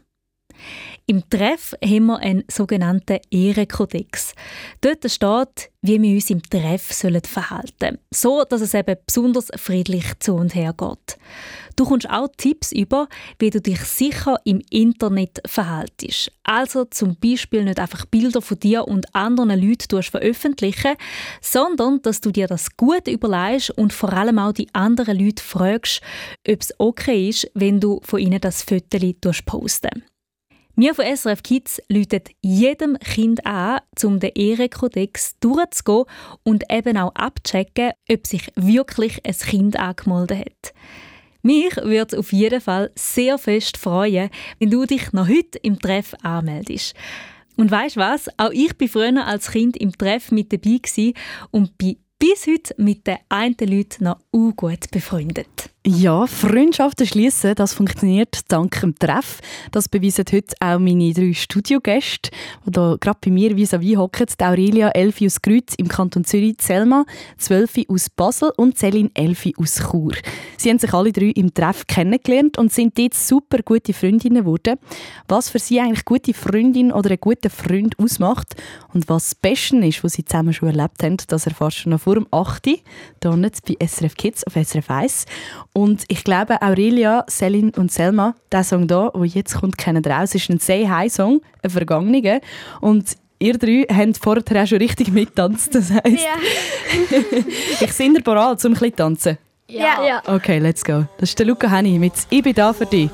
Im 1.09 1.23
Treff 1.29 1.73
haben 1.81 2.07
wir 2.07 2.19
einen 2.19 2.43
sogenannten 2.51 3.19
Ehrenkodex. 3.31 4.33
Dort 4.81 5.09
steht, 5.09 5.71
wie 5.81 6.01
wir 6.01 6.15
uns 6.15 6.29
im 6.29 6.43
Treff 6.43 6.91
sollen 6.91 7.21
verhalten 7.23 7.71
sollen. 7.79 7.99
So, 8.13 8.43
dass 8.43 8.59
es 8.59 8.73
eben 8.73 8.97
besonders 9.05 9.47
friedlich 9.55 10.03
zu 10.19 10.33
und 10.33 10.53
her 10.53 10.73
geht. 10.77 11.17
Du 11.77 11.85
kommst 11.85 12.09
auch 12.09 12.27
Tipps 12.35 12.73
über, 12.73 13.07
wie 13.39 13.51
du 13.51 13.61
dich 13.61 13.79
sicher 13.79 14.35
im 14.43 14.61
Internet 14.69 15.39
verhaltest. 15.45 16.29
Also 16.43 16.83
zum 16.83 17.15
Beispiel 17.15 17.63
nicht 17.63 17.79
einfach 17.79 18.05
Bilder 18.07 18.41
von 18.41 18.59
dir 18.59 18.85
und 18.85 19.15
anderen 19.15 19.61
Leuten 19.61 20.03
veröffentlichen, 20.03 20.95
sondern 21.39 22.01
dass 22.01 22.19
du 22.19 22.31
dir 22.31 22.47
das 22.47 22.75
gut 22.75 23.07
überlegst 23.07 23.69
und 23.69 23.93
vor 23.93 24.11
allem 24.11 24.39
auch 24.39 24.51
die 24.51 24.67
anderen 24.73 25.17
Leute 25.17 25.41
fragst, 25.41 26.01
ob 26.45 26.61
es 26.61 26.73
okay 26.79 27.29
ist, 27.29 27.49
wenn 27.53 27.79
du 27.79 28.01
von 28.03 28.19
ihnen 28.19 28.41
das 28.41 28.61
Foto 28.61 28.97
posten. 29.45 30.03
Wir 30.79 30.93
von 30.93 31.05
SRF 31.05 31.41
Kids 31.41 31.81
läuten 31.89 32.21
jedem 32.43 32.99
Kind 32.99 33.43
an, 33.47 33.79
um 34.03 34.19
den 34.19 34.29
Ehrenkodex 34.35 35.39
durchzugehen 35.39 36.05
und 36.43 36.65
eben 36.71 36.97
auch 36.97 37.15
abzuchecken, 37.15 37.93
ob 38.07 38.27
sich 38.27 38.51
wirklich 38.55 39.19
ein 39.25 39.33
Kind 39.33 39.79
angemeldet 39.79 40.37
hat. 40.37 40.73
Mich 41.41 41.75
würde 41.77 42.05
es 42.11 42.13
auf 42.13 42.31
jeden 42.31 42.61
Fall 42.61 42.91
sehr 42.93 43.39
fest 43.39 43.77
freuen, 43.77 44.29
wenn 44.59 44.69
du 44.69 44.85
dich 44.85 45.11
noch 45.13 45.27
heute 45.27 45.57
im 45.63 45.79
Treff 45.79 46.13
anmeldest. 46.21 46.93
Und 47.55 47.71
weißt 47.71 47.97
was? 47.97 48.29
Auch 48.37 48.51
ich 48.51 48.77
bin 48.77 48.87
früher 48.87 49.25
als 49.25 49.49
Kind 49.49 49.77
im 49.77 49.93
Treff 49.93 50.29
mit 50.29 50.53
dabei 50.53 50.79
und 51.49 51.75
bin 51.79 51.97
bis 52.19 52.45
heute 52.45 52.75
mit 52.77 53.07
den 53.07 53.17
einen 53.29 53.55
Leuten 53.61 54.03
noch 54.03 54.19
gut 54.31 54.91
befreundet. 54.91 55.71
Ja, 55.85 56.27
Freundschaften 56.27 57.07
schließen, 57.07 57.55
das 57.55 57.73
funktioniert 57.73 58.39
dank 58.49 58.81
dem 58.81 58.93
Treff. 58.99 59.39
Das 59.71 59.87
beweisen 59.87 60.25
heute 60.29 60.53
auch 60.59 60.79
meine 60.79 61.13
drei 61.13 61.31
Studiogäste, 61.31 62.29
die 62.65 62.71
da 62.71 62.97
gerade 62.99 63.19
bei 63.23 63.31
mir 63.31 63.55
vis-à-vis 63.55 63.95
hocken. 63.95 64.27
Aurelia 64.41 64.89
Elfi 64.89 65.27
aus 65.27 65.41
Grütz 65.41 65.75
im 65.77 65.87
Kanton 65.87 66.25
Zürich, 66.25 66.57
Selma 66.59 67.05
Zwölfi 67.37 67.85
aus 67.87 68.09
Basel 68.09 68.51
und 68.57 68.77
Celine 68.77 69.11
Elfi 69.13 69.53
aus 69.57 69.75
Chur. 69.75 70.11
Sie 70.57 70.69
haben 70.69 70.79
sich 70.79 70.93
alle 70.93 71.13
drei 71.13 71.31
im 71.35 71.53
Treff 71.53 71.87
kennengelernt 71.87 72.57
und 72.57 72.73
sind 72.73 72.97
dort 72.97 73.13
super 73.13 73.59
gute 73.63 73.93
Freundinnen 73.93 74.43
geworden. 74.43 74.77
Was 75.29 75.49
für 75.49 75.59
sie 75.59 75.79
eigentlich 75.79 76.03
gute 76.03 76.33
Freundin 76.33 76.91
oder 76.91 77.11
ein 77.11 77.19
guter 77.21 77.49
Freund 77.49 77.97
ausmacht 77.97 78.55
und 78.93 79.07
was 79.07 79.29
das 79.29 79.35
Beste 79.35 79.77
ist, 79.77 80.03
was 80.03 80.13
sie 80.13 80.25
zusammen 80.25 80.53
schon 80.53 80.67
erlebt 80.69 81.01
haben, 81.01 81.15
das 81.27 81.45
erfährst 81.47 81.85
du 81.85 81.91
noch 81.91 82.01
vor 82.01 82.15
dem 82.15 82.27
8. 82.31 82.65
hier 82.65 82.81
bei 83.21 83.87
SRF 83.87 84.15
Kids 84.15 84.43
auf 84.45 84.53
SRF 84.53 84.89
1. 84.89 85.25
Und 85.77 86.05
ich 86.07 86.23
glaube, 86.23 86.59
Aurelia, 86.63 87.23
Selin 87.27 87.69
und 87.69 87.91
Selma, 87.91 88.33
der 88.51 88.63
Song 88.63 88.87
hier, 88.89 89.11
der 89.13 89.25
jetzt 89.25 89.59
kommt, 89.59 89.77
kennen 89.77 90.01
ihr 90.03 90.19
aus, 90.19 90.33
ist 90.33 90.49
ein 90.49 90.57
Say 90.57 90.87
Hi 90.87 91.07
Song, 91.07 91.39
ein 91.61 91.69
vergangener. 91.69 92.39
Und 92.81 93.15
ihr 93.37 93.59
drei 93.59 93.85
habt 93.87 94.17
vorher 94.17 94.63
auch 94.63 94.67
schon 94.67 94.79
richtig 94.79 95.09
mittanzt. 95.11 95.75
Das 95.75 95.91
heisst, 95.91 96.25
Ja. 96.25 97.21
ich 97.79 97.93
sehe 97.93 98.11
ihr 98.11 98.23
bereit, 98.23 98.65
um 98.65 98.71
ein 98.71 98.73
bisschen 98.73 98.89
zu 98.89 98.95
tanzen. 98.95 99.37
Ja. 99.67 100.03
ja. 100.03 100.23
Okay, 100.25 100.57
let's 100.57 100.83
go. 100.83 101.05
Das 101.19 101.29
ist 101.29 101.37
der 101.37 101.45
Luca 101.45 101.69
Henny 101.69 101.99
mit 101.99 102.13
«Ich 102.31 102.41
bin 102.41 102.55
da 102.55 102.73
für 102.73 102.87
dich». 102.87 103.11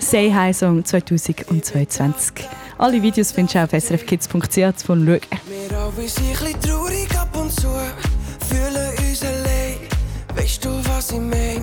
Say 0.00 0.32
Hi 0.32 0.52
Song 0.52 0.84
2022. 0.84 2.44
Alle 2.76 3.00
Videos 3.00 3.30
findest 3.30 3.54
du 3.54 3.62
auf 3.62 3.70
srfkids.ch 3.70 4.48
zu 4.48 4.84
schauen. 4.84 5.06
Wir 5.06 5.20
alle 5.78 6.08
sind 6.08 6.26
ein 6.26 6.34
bisschen 6.34 6.60
traurig 6.60 7.16
ab 7.16 7.36
und 7.36 7.52
zu, 7.52 7.68
fühlen 8.48 8.98
uns 8.98 9.22
allein. 9.22 9.76
Weißt 10.34 10.64
du, 10.64 10.70
was 10.88 11.12
ich 11.12 11.20
mein? 11.20 11.62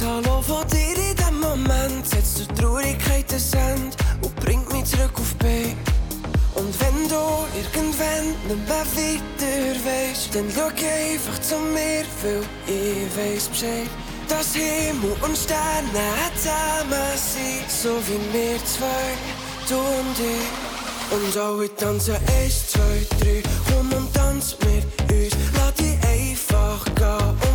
Hallo 0.00 0.40
von 0.42 0.64
dir 0.68 0.96
in 0.96 1.16
dem 1.16 1.40
Moment 1.40 2.06
setzt 2.06 2.38
die 2.38 2.46
Traurigkeit 2.54 3.26
ein 3.32 3.58
Ende 3.58 3.96
und 4.22 4.36
bringt 4.36 4.72
mich 4.72 4.84
zurück 4.84 5.10
auf 5.14 5.34
Beine. 5.34 5.74
Und 6.54 6.72
wenn 6.80 7.08
du 7.08 7.18
irgendwann 7.58 8.28
nicht 8.46 8.68
mehr 8.68 8.86
weiter 8.94 9.74
weißt, 9.84 10.34
dann 10.36 10.44
schau 10.54 10.68
einfach 10.68 11.40
zu 11.40 11.56
mir, 11.58 12.04
weil 12.22 12.44
ich 12.68 13.16
weiß 13.16 13.48
Bescheid. 13.48 13.88
Dass 14.28 14.54
Himmel 14.54 15.16
und 15.20 15.36
Sterne 15.36 16.08
zusammen 16.36 17.16
sind, 17.16 17.68
so 17.68 17.96
wie 18.06 18.38
wir 18.38 18.64
zwei, 18.66 19.16
du 19.68 19.78
und 19.78 20.18
ich. 20.20 21.10
Und 21.10 21.36
alle 21.36 21.74
tanzen 21.74 22.14
eins, 22.14 22.68
zwei, 22.68 23.04
drei, 23.18 23.42
komm 23.68 23.92
und 23.92 24.14
tanz 24.14 24.54
mit 24.60 25.10
uns. 25.10 25.34
Lass 25.54 25.74
dich 25.74 25.98
einfach 26.04 26.84
gehen 26.94 27.47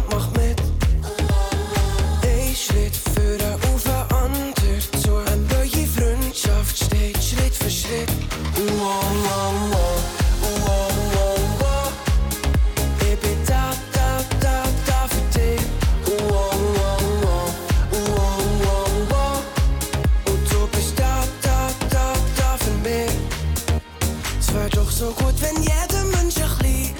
so 24.93 25.11
gut, 25.11 25.33
wenn 25.41 25.61
jeder 25.61 26.03
Mensch 26.15 26.37
ein 26.37 26.57
bisschen 26.59 26.93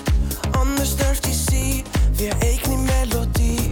anders 0.59 0.95
dürfte 0.95 1.29
sein, 1.31 1.83
wie 2.13 2.31
eine 2.31 2.41
eigene 2.41 2.77
Melodie. 2.77 3.71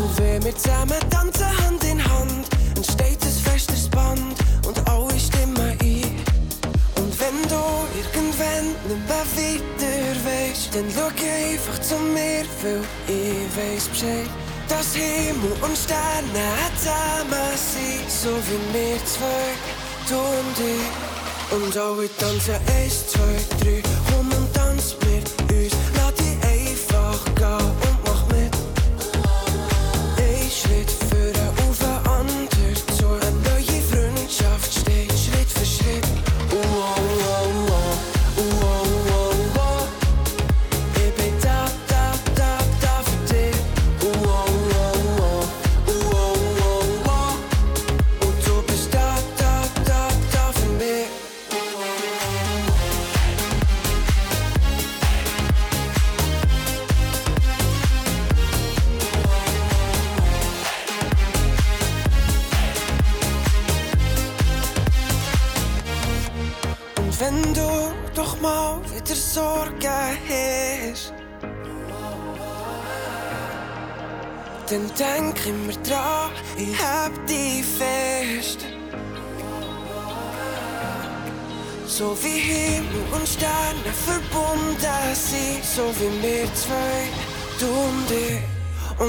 Und 0.00 0.18
wenn 0.18 0.42
wir 0.42 0.56
zusammen 0.56 0.98
tanzen, 1.10 1.46
Hand 1.64 1.84
in 1.84 2.02
Hand, 2.02 2.46
entsteht 2.76 3.22
ein 3.22 3.52
festes 3.52 3.88
Band 3.90 4.34
und 4.66 4.88
alle 4.88 5.18
stimmen 5.18 5.58
ein. 5.58 6.02
Und 6.96 7.12
wenn 7.20 7.42
du 7.52 7.62
irgendwann 7.98 8.68
nicht 8.88 9.08
mehr 9.08 9.26
weiter 9.36 10.14
weißt, 10.24 10.74
dann 10.74 10.86
schau 10.94 11.08
einfach 11.08 11.80
zu 11.82 11.96
mir, 11.96 12.44
weil 12.62 12.82
ich 13.06 13.56
weiß 13.56 13.88
Bescheid. 13.88 14.30
Dass 14.68 14.94
Himmel 14.94 15.52
und 15.62 15.76
Sterne 15.76 16.48
zusammen 16.76 17.52
sind, 17.56 18.10
so 18.10 18.30
wie 18.48 18.74
wir 18.74 19.04
zwei, 19.04 19.52
du 20.08 20.16
und 20.16 20.58
ich. 20.58 21.07
Und 21.50 21.76
alle 21.76 22.08
tanzen 22.16 22.56
eins, 22.76 23.08
zwei, 23.08 23.20
drei, 23.60 23.82
komm 24.10 24.30
und 24.32 24.52
tanz 24.54 24.96
mit 25.00 25.26
uns. 25.50 25.72
Lass 25.96 26.14
dich 26.14 26.36
einfach 26.44 27.24
gehen 27.34 27.77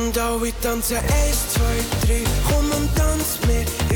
Und 0.10 0.18
alle 0.18 0.52
tanzen 0.62 0.98
eins, 0.98 1.54
zwei, 1.54 2.08
drei, 2.08 2.24
komm 2.48 2.66
und 2.72 2.96
tanz 2.96 3.38
mit 3.46 3.89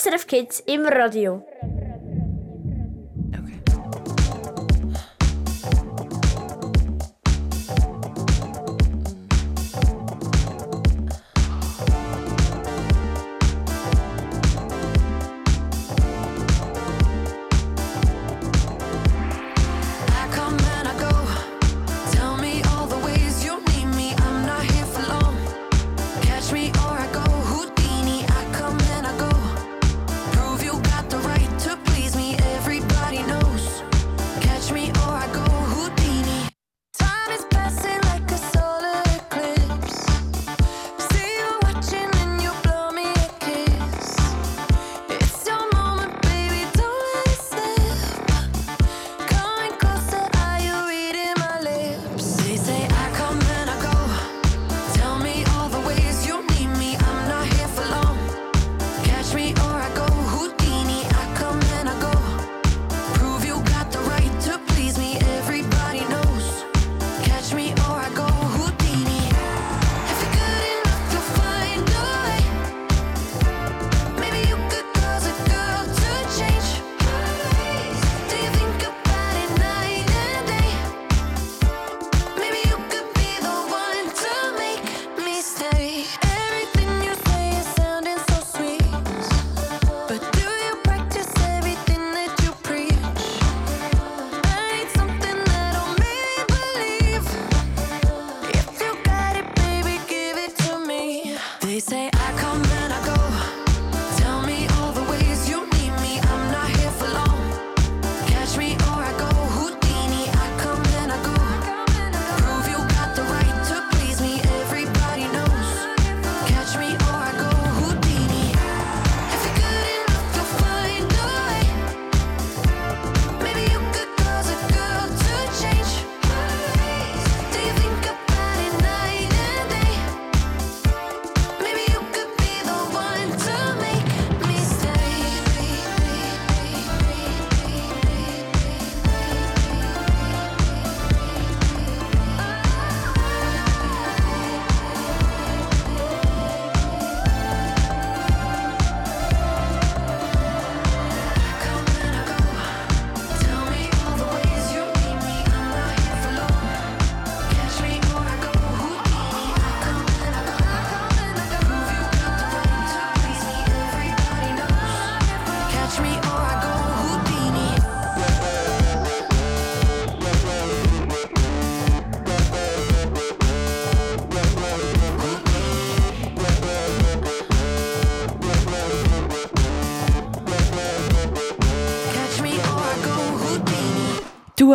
SRF 0.00 0.26
Kids 0.26 0.62
im 0.64 0.86
Radio. 0.86 1.42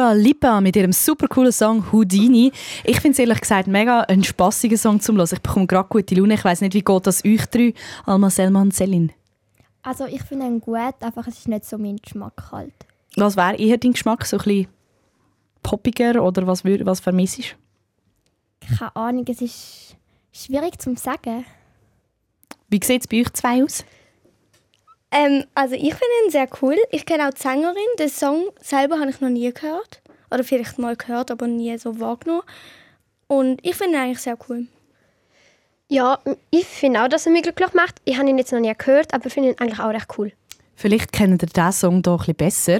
Dua 0.05 0.13
Lipa 0.13 0.61
mit 0.61 0.75
ihrem 0.75 0.91
super 0.91 1.27
coolen 1.27 1.51
Song 1.51 1.91
Houdini. 1.91 2.51
Ich 2.83 2.99
finde 2.99 3.13
es 3.13 3.19
ehrlich 3.19 3.41
gesagt 3.41 3.65
mega 3.65 4.01
ein 4.01 4.23
spassiger 4.23 4.77
Song 4.77 4.99
zum 4.99 5.17
Hören. 5.17 5.29
Ich 5.33 5.41
bekomme 5.41 5.65
gerade 5.65 5.89
gute 5.89 6.13
Laune. 6.13 6.35
Ich 6.35 6.45
weiß 6.45 6.61
nicht, 6.61 6.75
wie 6.75 6.83
geht 6.83 7.07
das 7.07 7.25
euch 7.25 7.43
drei, 7.47 7.73
Alma, 8.05 8.29
Selma 8.29 8.61
und 8.61 8.71
Selin? 8.71 9.11
Also 9.81 10.05
ich 10.05 10.21
finde 10.21 10.45
ihn 10.45 10.61
gut, 10.61 10.93
einfach 10.99 11.25
es 11.25 11.39
ist 11.39 11.47
nicht 11.47 11.65
so 11.65 11.79
mein 11.79 11.97
Geschmack 11.97 12.51
halt. 12.51 12.73
Was 13.15 13.35
wäre 13.35 13.55
eher 13.55 13.79
dein 13.79 13.93
Geschmack? 13.93 14.27
So 14.27 14.37
ein 14.37 14.43
bisschen 14.43 14.67
poppiger 15.63 16.21
oder 16.21 16.45
was, 16.45 16.63
was 16.63 16.99
vermisst 16.99 17.39
du? 17.39 17.43
Keine 18.77 18.95
Ahnung, 18.95 19.25
es 19.27 19.41
ist 19.41 19.95
schwierig 20.31 20.79
zu 20.79 20.95
sagen. 20.97 21.45
Wie 22.69 22.79
sieht 22.83 23.01
es 23.01 23.07
bei 23.07 23.21
euch 23.21 23.33
zwei 23.33 23.63
aus? 23.63 23.83
Ähm, 25.15 25.45
also 25.55 25.75
ich 25.75 25.93
finde 25.93 26.13
ihn 26.25 26.31
sehr 26.31 26.47
cool. 26.61 26.75
Ich 26.91 27.05
kenne 27.05 27.27
auch 27.27 27.33
die 27.33 27.41
Sängerin. 27.41 27.75
Den 27.97 28.09
Song 28.09 28.49
selber 28.61 28.99
habe 28.99 29.09
ich 29.09 29.21
noch 29.21 29.29
nie 29.29 29.51
gehört. 29.53 30.01
Oder 30.29 30.43
vielleicht 30.43 30.77
mal 30.77 30.97
gehört, 30.97 31.31
aber 31.31 31.47
nie 31.47 31.77
so 31.77 31.99
wahrgenommen. 31.99 32.43
Und 33.27 33.65
ich 33.65 33.75
finde 33.75 33.97
ihn 33.97 34.03
eigentlich 34.03 34.19
sehr 34.19 34.37
cool. 34.49 34.67
Ja, 35.87 36.19
ich 36.49 36.65
finde 36.65 37.03
auch, 37.03 37.07
dass 37.07 37.25
er 37.25 37.31
mich 37.31 37.43
glücklich 37.43 37.73
macht. 37.73 37.95
Ich 38.03 38.17
habe 38.17 38.27
ihn 38.27 38.37
jetzt 38.37 38.51
noch 38.51 38.59
nie 38.59 38.73
gehört, 38.75 39.13
aber 39.13 39.29
finde 39.29 39.49
ihn 39.49 39.59
eigentlich 39.59 39.79
auch 39.79 39.89
recht 39.89 40.07
cool. 40.17 40.33
Vielleicht 40.75 41.13
kennt 41.13 41.41
ihr 41.43 41.47
diesen 41.47 41.71
Song 41.71 42.01
hier 42.03 42.11
ein 42.11 42.35
bisschen 42.35 42.79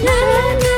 Burning, 0.00 0.77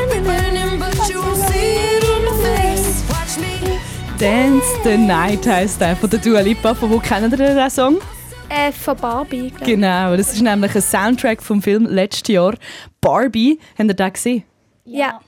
Dance 4.21 4.67
the 4.85 4.99
Night 4.99 5.47
heisst 5.47 5.81
der 5.81 5.97
von 5.97 6.11
der 6.11 6.19
Dua 6.19 6.41
Lipa. 6.41 6.75
Von 6.75 6.91
wo 6.91 6.99
kennt 6.99 7.33
ihr 7.33 7.39
den 7.39 7.71
Song? 7.71 7.97
Äh, 8.51 8.71
von 8.71 8.95
Barbie, 8.95 9.49
glaube 9.49 9.63
ich. 9.63 9.67
Genau, 9.67 10.15
das 10.15 10.35
ist 10.35 10.43
nämlich 10.43 10.75
ein 10.75 10.83
Soundtrack 10.83 11.43
vom 11.43 11.63
Film 11.63 11.87
letztes 11.87 12.29
Jahr. 12.29 12.55
Barbie, 13.01 13.59
habt 13.79 13.89
ihr 13.89 13.95
den 13.95 14.13
gesehen? 14.13 14.45
Ja. 14.85 15.21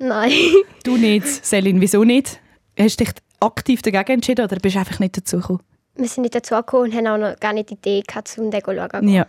Nein. 0.00 0.32
Du 0.82 0.96
nicht, 0.96 1.28
Selin, 1.28 1.80
wieso 1.80 2.02
nicht? 2.02 2.40
Hast 2.76 2.98
du 2.98 3.04
dich 3.04 3.14
aktiv 3.38 3.82
dagegen 3.82 4.14
entschieden 4.14 4.44
oder 4.44 4.56
bist 4.56 4.74
du 4.74 4.80
einfach 4.80 4.98
nicht 4.98 5.16
dazu 5.16 5.36
gekommen? 5.36 5.60
Wir 5.94 6.08
sind 6.08 6.22
nicht 6.22 6.34
dazu 6.34 6.56
gekommen 6.56 6.90
und 6.90 6.94
haben 6.96 7.06
auch 7.06 7.18
noch 7.18 7.38
gar 7.38 7.52
nicht 7.52 7.70
die 7.70 7.74
Idee 7.74 8.02
gehabt, 8.04 8.34
um 8.36 8.50
den 8.50 8.64
zu 8.64 8.74
schauen. 8.74 9.08
Ja. 9.08 9.26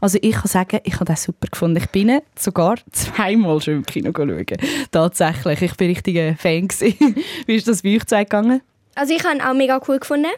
Also 0.00 0.18
ich 0.20 0.32
kann 0.34 0.46
sagen, 0.46 0.80
ich 0.84 0.94
habe 0.94 1.04
das 1.04 1.24
super 1.24 1.48
gefunden. 1.50 1.76
Ich 1.78 1.88
bin 1.90 2.20
sogar 2.38 2.76
zweimal 2.92 3.60
schon 3.60 3.74
im 3.74 3.86
Kino 3.86 4.12
schauen. 4.14 4.46
Tatsächlich, 4.90 5.62
ich 5.62 5.76
bin 5.76 5.88
richtiger 5.88 6.34
Fan. 6.36 6.68
Wie 7.46 7.54
ist 7.54 7.68
das 7.68 7.82
bei 7.82 7.96
euch 7.96 8.06
gegangen? 8.06 8.60
Also 8.94 9.14
ich 9.14 9.24
habe 9.24 9.36
ihn 9.36 9.42
auch 9.42 9.54
mega 9.54 9.80
cool 9.88 9.98
gefunden, 9.98 10.30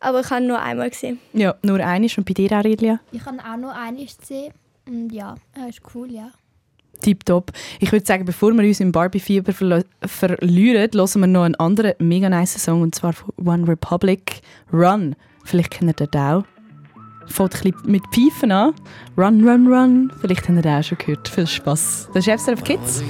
aber 0.00 0.20
ich 0.20 0.30
habe 0.30 0.42
ihn 0.42 0.48
nur 0.48 0.60
einmal 0.60 0.90
gesehen. 0.90 1.18
Ja, 1.32 1.54
nur 1.62 1.78
eines 1.80 2.18
und 2.18 2.24
bei 2.26 2.34
dir 2.34 2.50
auch, 2.52 2.64
Rilja? 2.64 2.98
Ich 3.12 3.24
habe 3.24 3.38
auch 3.38 3.56
nur 3.56 3.74
eines 3.74 4.18
gesehen. 4.18 4.52
Und 4.88 5.10
ja, 5.12 5.36
er 5.54 5.68
ist 5.68 5.80
cool, 5.94 6.10
ja. 6.10 6.30
Tipptopp. 7.00 7.50
Ich 7.80 7.90
würde 7.90 8.06
sagen, 8.06 8.24
bevor 8.24 8.52
wir 8.52 8.64
uns 8.64 8.78
im 8.80 8.92
Barbie-Fieber 8.92 9.52
verlo- 9.52 9.84
verlieren, 10.04 10.90
hören 10.92 11.20
wir 11.20 11.26
noch 11.26 11.42
einen 11.42 11.54
anderen 11.56 11.94
mega 11.98 12.28
nice 12.28 12.62
Song, 12.62 12.82
und 12.82 12.94
zwar 12.94 13.12
von 13.12 13.32
One 13.44 13.66
Republic, 13.66 14.40
Run. 14.72 15.16
Vielleicht 15.44 15.70
kennt 15.72 16.00
ihr 16.00 16.06
den 16.06 16.20
auch. 16.20 16.44
Fängt 17.26 17.64
ein 17.64 17.74
mit 17.84 18.02
Pfeifen 18.12 18.52
an. 18.52 18.74
Run, 19.16 19.46
run, 19.46 19.66
run. 19.66 20.12
Vielleicht 20.20 20.48
habt 20.48 20.56
ihr 20.56 20.62
den 20.62 20.78
auch 20.78 20.82
schon 20.82 20.98
gehört. 20.98 21.28
Viel 21.28 21.46
Spass. 21.46 22.08
Das 22.12 22.26
ist 22.26 22.40
FSRF 22.40 22.64
Kids. 22.64 23.02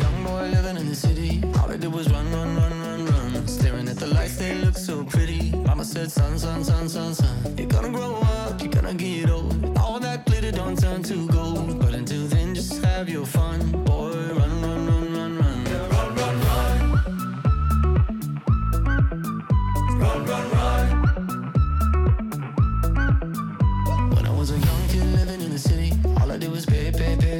Said, 5.85 6.11
son, 6.11 6.38
son, 6.38 6.64
son, 6.64 6.88
son, 6.88 7.12
son. 7.12 7.57
You're 7.57 7.66
gonna 7.66 7.90
grow 7.90 8.14
up, 8.22 8.62
you're 8.62 8.70
gonna 8.70 8.94
get 8.94 9.29
old. 9.29 9.77
All 9.79 10.01
that 10.01 10.25
glitter 10.25 10.53
don't 10.53 10.79
turn 10.81 11.03
to 11.03 11.27
gold. 11.27 11.81
But 11.81 11.92
until 11.92 12.27
then, 12.29 12.55
just 12.55 12.83
have 12.85 13.11
your 13.11 13.27
fun. 13.27 13.82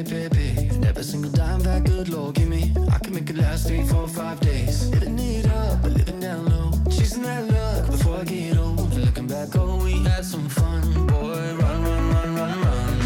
Pay, 0.03 0.29
pay, 0.29 0.69
every 0.87 1.03
single 1.03 1.31
dime 1.31 1.59
that 1.61 1.83
good 1.83 2.09
Lord 2.09 2.35
give 2.35 2.49
me, 2.49 2.73
I 2.91 2.97
can 2.99 3.13
make 3.13 3.29
it 3.29 3.37
last 3.37 3.67
three, 3.67 3.83
four, 3.83 4.07
five 4.07 4.39
days. 4.39 4.89
Living 4.89 5.19
it 5.19 5.45
up, 5.47 5.83
living 5.83 6.19
down 6.19 6.45
low. 6.45 6.71
Chasing 6.89 7.23
that 7.23 7.47
luck 7.47 7.89
before 7.89 8.17
I 8.17 8.23
get 8.23 8.57
old. 8.57 8.93
Looking 8.95 9.27
back, 9.27 9.55
oh, 9.55 9.83
we 9.83 9.93
had 10.03 10.25
some 10.25 10.47
fun. 10.49 10.81
Boy, 11.07 11.55
run, 11.55 11.83
run, 11.83 12.13
run, 12.13 12.35
run, 12.35 12.61
run. 12.61 12.99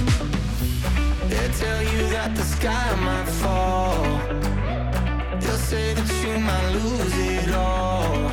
They 1.30 1.48
tell 1.60 1.82
you 1.84 2.10
that 2.16 2.36
the 2.36 2.44
sky 2.44 2.96
might 3.08 3.30
fall. 3.42 4.04
They'll 5.42 5.64
say 5.72 5.94
that 5.94 6.10
you 6.24 6.40
might 6.40 6.70
lose 6.78 7.18
it 7.18 7.54
all. 7.54 8.32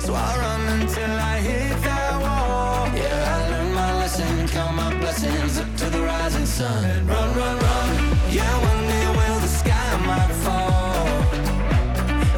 So 0.00 0.14
I 0.14 0.36
run 0.36 0.80
until 0.80 1.10
I 1.10 1.38
hit 1.38 1.82
that 1.82 2.20
wall. 2.22 2.88
Yeah, 2.96 3.57
blessings 5.08 5.58
up 5.58 5.76
to 5.76 5.86
the 5.88 6.02
rising 6.02 6.44
sun. 6.44 7.06
Run, 7.06 7.28
run, 7.34 7.56
run. 7.58 7.88
Yeah, 8.30 8.54
one 8.68 8.82
day 8.92 9.06
will 9.16 9.40
the 9.40 9.48
sky 9.60 9.90
might 10.06 10.34
fall. 10.44 11.06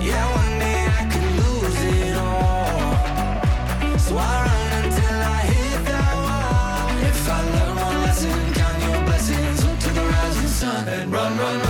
Yeah, 0.00 0.24
one 0.40 0.54
day 0.64 0.80
I 0.98 1.02
could 1.12 1.30
lose 1.40 1.80
it 1.98 2.14
all. 2.16 3.98
So 3.98 4.16
I 4.16 4.34
run 4.46 4.84
until 4.84 5.18
I 5.36 5.40
hit 5.52 5.84
that 5.90 6.14
wall. 6.26 6.90
If 7.10 7.28
I 7.28 7.40
learn 7.54 7.74
one 7.86 7.98
lesson, 8.06 8.54
count 8.54 8.78
your 8.86 9.00
blessings 9.04 9.64
up 9.64 9.76
to 9.84 9.90
the 9.98 10.04
rising 10.14 10.52
sun. 10.60 11.10
Run, 11.10 11.38
run, 11.38 11.38
run. 11.38 11.58
Run, 11.58 11.69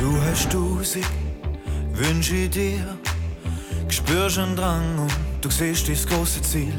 Du 0.00 0.16
hast 0.22 0.50
Tausend 0.50 1.04
Wünsche 1.92 2.34
in 2.34 2.50
dir, 2.50 2.96
spürst 3.90 4.38
einen 4.38 4.56
Drang 4.56 4.98
und 4.98 5.12
du 5.42 5.50
siehst 5.50 5.88
dein 5.88 5.96
große 5.96 6.40
Ziel. 6.40 6.72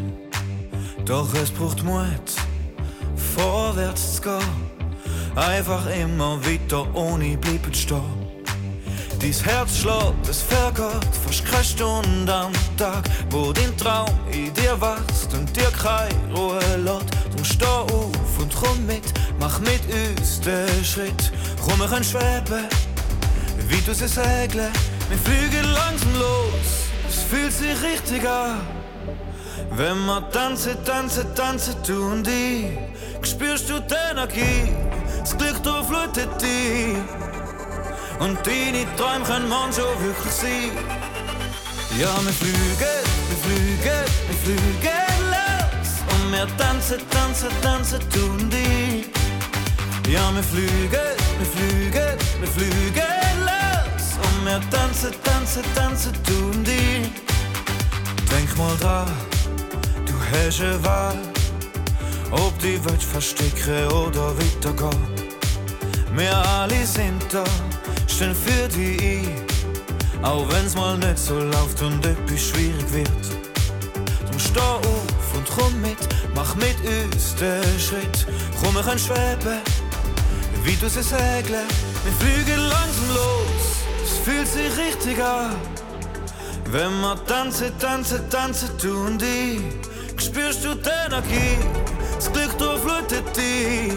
Doch 1.06 1.32
es 1.36 1.52
braucht 1.52 1.84
Mut, 1.84 2.32
vorwärts 3.36 4.16
zu 4.16 4.22
gehen. 4.24 4.40
Einfach 5.36 5.86
immer 5.96 6.44
weiter 6.44 6.84
ohne 6.96 7.38
bleiben 7.38 7.72
stehen. 7.76 8.02
Dein 9.20 9.34
Herz 9.34 9.78
schlägt, 9.78 10.28
es 10.28 10.42
vergeht 10.42 11.16
fast 11.24 11.46
keine 11.46 11.64
Stunde 11.64 12.34
am 12.34 12.54
Tag, 12.76 13.04
wo 13.30 13.54
dein 13.54 13.78
Traum 13.78 14.10
in 14.32 14.52
dir 14.56 14.82
wächst 14.82 15.32
und 15.36 15.56
dir 15.56 15.72
keine 15.80 16.36
Ruhe 16.36 16.60
lässt. 16.78 17.06
Drum 17.36 17.46
steh 17.46 17.66
auf 17.66 18.40
und 18.40 18.56
komm 18.56 18.84
mit, 18.88 19.14
mach 19.40 19.60
mit 19.60 19.82
uns 19.94 20.42
den 20.42 20.84
Schritt. 20.84 21.32
Komm, 21.64 21.80
wir 21.82 21.88
können 21.88 22.04
schweben, 22.04 22.66
wie 23.72 23.82
du 23.82 23.94
sie 23.94 24.08
segeln. 24.08 24.72
Wir 25.10 25.18
fliegen 25.18 25.66
langsam 25.74 26.14
los, 26.20 26.90
es 27.08 27.24
fühlt 27.24 27.54
sich 27.54 27.82
richtig 27.82 28.28
an. 28.28 28.60
Wenn 29.72 30.06
wir 30.06 30.30
tanzen, 30.32 30.76
tanzen, 30.84 31.34
tanzen, 31.36 31.76
du 31.88 32.12
und 32.12 32.28
ich, 32.28 32.78
spürst 33.24 33.70
du 33.70 33.80
die 33.80 33.96
Energie, 34.12 34.70
das 35.20 35.38
Glück 35.38 35.64
durchflutet 35.64 36.30
dich. 36.42 36.98
Und 38.20 38.38
deine 38.46 38.86
Träume 38.98 39.26
können 39.26 39.50
morgen 39.50 39.74
schon 39.74 40.06
wirklich 40.06 40.34
sein. 40.34 40.72
Ja, 41.98 42.14
wir 42.24 42.34
fliegen, 42.34 42.96
wir 43.30 43.40
fliegen, 43.46 44.02
wir 44.28 44.38
fliegen 44.44 45.12
los. 45.32 45.90
Und 46.12 46.32
wir 46.32 46.48
tanzen, 46.58 47.00
tanzen, 47.10 47.50
tanzen, 47.62 48.00
du 48.14 48.26
und 48.32 48.54
ich. 48.54 49.08
Ja, 50.12 50.34
wir 50.36 50.44
fliegen, 50.44 51.16
wir 51.40 51.48
fliegen, 51.48 52.18
wir 52.40 52.48
fliegen 52.48 53.21
wir 54.46 54.62
tanzen, 54.70 55.12
tanzen, 55.24 55.64
tanzen, 55.76 56.14
du 56.26 56.58
und 56.58 56.68
ich. 56.68 57.10
Denk 58.32 58.58
mal 58.58 58.76
dran, 58.78 59.08
du 60.06 60.14
hast 60.32 60.62
eine 60.62 60.84
Wahl. 60.84 61.18
Ob 62.32 62.58
die 62.60 62.84
Welt 62.86 63.04
verstecken 63.04 63.88
oder 63.88 64.34
weitergehen. 64.38 65.22
Wir 66.16 66.36
alle 66.36 66.86
sind 66.86 67.22
da, 67.32 67.44
stehen 68.08 68.36
für 68.36 68.68
dich 68.70 69.02
ein. 69.02 70.24
Auch 70.24 70.48
wenn's 70.52 70.76
mal 70.76 70.98
nicht 70.98 71.18
so 71.18 71.40
läuft 71.40 71.82
und 71.82 72.06
etwas 72.06 72.42
schwierig 72.42 72.94
wird. 72.94 73.24
Drum 74.30 74.40
steh 74.40 74.60
auf 74.60 75.36
und 75.36 75.48
komm 75.56 75.82
mit, 75.82 75.98
mach 76.36 76.56
mit 76.56 76.78
uns 76.86 77.36
den 77.36 77.80
Schritt. 77.80 78.28
Komm, 78.62 78.76
wir 78.76 78.84
können 78.84 79.00
schweben, 79.00 79.60
wie 80.64 80.76
du 80.76 80.88
sie 80.88 81.04
segeln. 81.04 81.68
Wir 82.04 82.14
fliegen 82.20 82.60
langsam 82.60 83.16
los, 83.16 83.51
fühlt 84.24 84.48
sich 84.48 84.72
richtig 84.78 85.24
an. 85.24 85.56
Wenn 86.66 87.02
wir 87.02 87.18
tanzen, 87.26 87.78
tanzen, 87.80 88.30
tanzen, 88.30 88.70
du 88.82 89.06
und 89.06 89.22
ich, 89.22 89.62
spürst 90.24 90.64
du 90.64 90.76
die 90.76 90.90
Energie, 91.06 91.58
das 92.16 92.32
Glück 92.32 92.58
durchflutet 92.58 93.36
dich. 93.36 93.94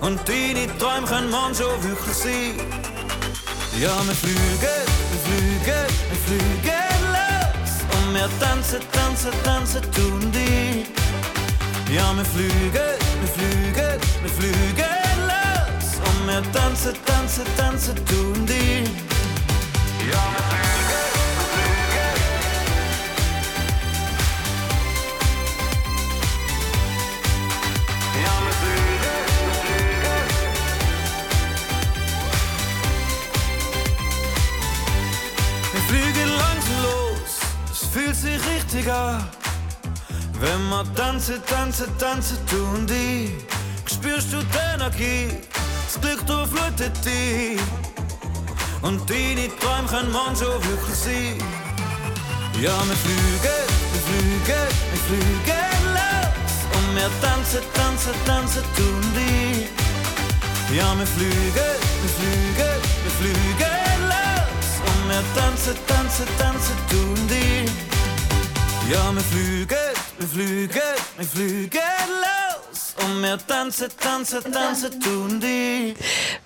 Und 0.00 0.20
deine 0.28 0.66
Träume 0.78 1.06
können 1.06 1.30
manchmal 1.30 1.82
wirklich 1.82 2.16
sein. 2.16 2.54
Ja, 3.80 3.96
wir 4.06 4.14
fliegen, 4.14 4.84
wir 5.10 5.20
fliegen, 5.26 5.86
wir 6.08 6.20
fliegen 6.26 7.00
los. 7.16 7.72
Und 7.94 8.14
wir 8.14 8.28
tanzen, 8.38 8.80
tanzen, 8.92 9.32
tanzen, 9.42 9.82
du 9.94 10.14
und 10.14 10.36
ich. 10.36 10.86
Ja, 11.92 12.14
wir 12.14 12.24
fliegen, 12.24 12.72
wir 12.72 13.28
fliegen, 13.36 14.00
wir 14.22 14.30
fliegen 14.30 15.18
los. 15.26 15.98
Und 16.06 16.26
wir 16.28 16.52
tanzen, 16.52 16.94
tanzen, 17.04 17.44
tanzen, 17.56 17.94
du 18.06 18.38
und 18.38 18.50
ich. 18.50 18.87
Wenn 40.40 40.68
wir 40.68 40.94
tanzen, 40.94 41.42
tanzen, 41.46 41.98
tanzen, 41.98 42.38
du 42.48 42.64
und 42.76 42.90
ich, 42.90 43.32
spürst 43.92 44.32
du 44.32 44.38
die 44.38 44.74
Energie, 44.74 45.28
das 45.84 46.00
Glück 46.00 46.26
durchflutet 46.26 47.04
dich. 47.04 47.60
Und 48.82 49.10
deine 49.10 49.48
Träume 49.58 49.88
können 49.88 50.12
manchmal 50.12 50.62
wirklich 50.64 50.96
sein. 50.96 51.38
Ja, 52.60 52.74
wir 52.86 52.96
fliegen, 52.96 53.58
wir 53.92 54.02
fliegen, 54.08 54.68
wir 54.90 55.02
fliegen 55.06 55.84
los. 55.94 56.52
Und 56.76 56.96
wir 56.96 57.10
tanzen, 57.20 57.60
tanzen, 57.74 58.12
tanzen, 58.24 58.62
du 58.76 58.82
und 58.82 59.16
ich. 59.16 59.68
Ja, 60.76 60.96
wir 60.96 61.06
fliegen, 61.06 61.74
wir 62.02 62.12
fliegen, 62.18 62.78
wir 63.02 63.12
fliegen 63.18 64.00
los. 64.12 64.68
Und 64.86 65.08
wir 65.08 65.22
tanzen, 65.34 65.76
tanzen, 65.86 66.26
tanzen, 66.38 66.76
du 66.90 66.98
und 66.98 67.30
ich. 67.30 67.70
Ja, 68.92 69.12
wir 69.12 69.22
fliegen, 69.22 69.76
wir 70.18 70.28
fliegen, 70.28 70.82
wir 71.16 71.26
fliegen 71.26 71.80
los. 72.24 72.94
Und 73.04 73.22
wir 73.22 73.38
tanzen, 73.46 73.88
tanzen, 74.00 74.52
tanzen, 74.52 75.00
du 75.00 75.24
und 75.24 75.44
ich. 75.44 75.96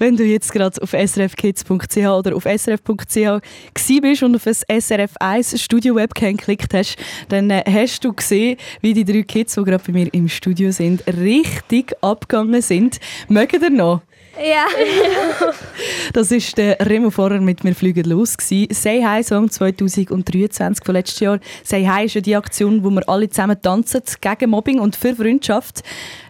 Wenn 0.03 0.17
du 0.17 0.25
jetzt 0.25 0.53
gerade 0.53 0.83
auf 0.83 0.91
srfkids.ch 0.91 1.97
oder 1.97 2.35
auf 2.35 2.43
srf.ch 2.43 3.41
bist 4.03 4.23
und 4.25 4.35
auf 4.35 4.43
das 4.43 4.65
SRF 4.69 5.13
1 5.21 5.63
Studio 5.63 5.95
Webcam 5.95 6.37
geklickt 6.37 6.75
hast, 6.75 6.97
dann 7.29 7.51
äh, 7.51 7.63
hast 7.65 8.05
du 8.05 8.13
gesehen, 8.13 8.57
wie 8.81 8.95
die 8.95 9.05
drei 9.05 9.23
Kids, 9.23 9.55
die 9.55 9.63
gerade 9.63 9.81
bei 9.87 9.93
mir 9.93 10.13
im 10.13 10.29
Studio 10.29 10.73
sind, 10.73 11.07
richtig 11.07 11.93
abgegangen 12.01 12.63
sind. 12.63 12.99
Mögen 13.29 13.63
ihr 13.63 13.71
noch? 13.71 14.01
Ja. 14.37 14.67
Das 16.13 16.31
ist 16.31 16.59
der 16.59 16.79
Remo 16.81 17.11
vorher 17.11 17.41
mit 17.41 17.65
«Wir 17.65 17.75
fliegen 17.75 18.05
los». 18.05 18.37
gewesen. 18.37 18.73
«Say 18.73 19.03
Hi» 19.03 19.23
Song 19.23 19.51
2023 19.51 20.85
von 20.85 20.95
letztes 20.95 21.21
Jahr. 21.21 21.39
«Say 21.65 21.87
Hi» 21.87 22.05
ist 22.05 22.15
ja 22.15 22.21
die 22.21 22.37
Aktion, 22.37 22.85
wo 22.85 22.91
wir 22.91 23.09
alle 23.09 23.29
zusammen 23.31 23.61
tanzen 23.61 24.03
gegen 24.21 24.51
Mobbing 24.51 24.79
und 24.79 24.97
für 24.97 25.15
Freundschaft. 25.15 25.83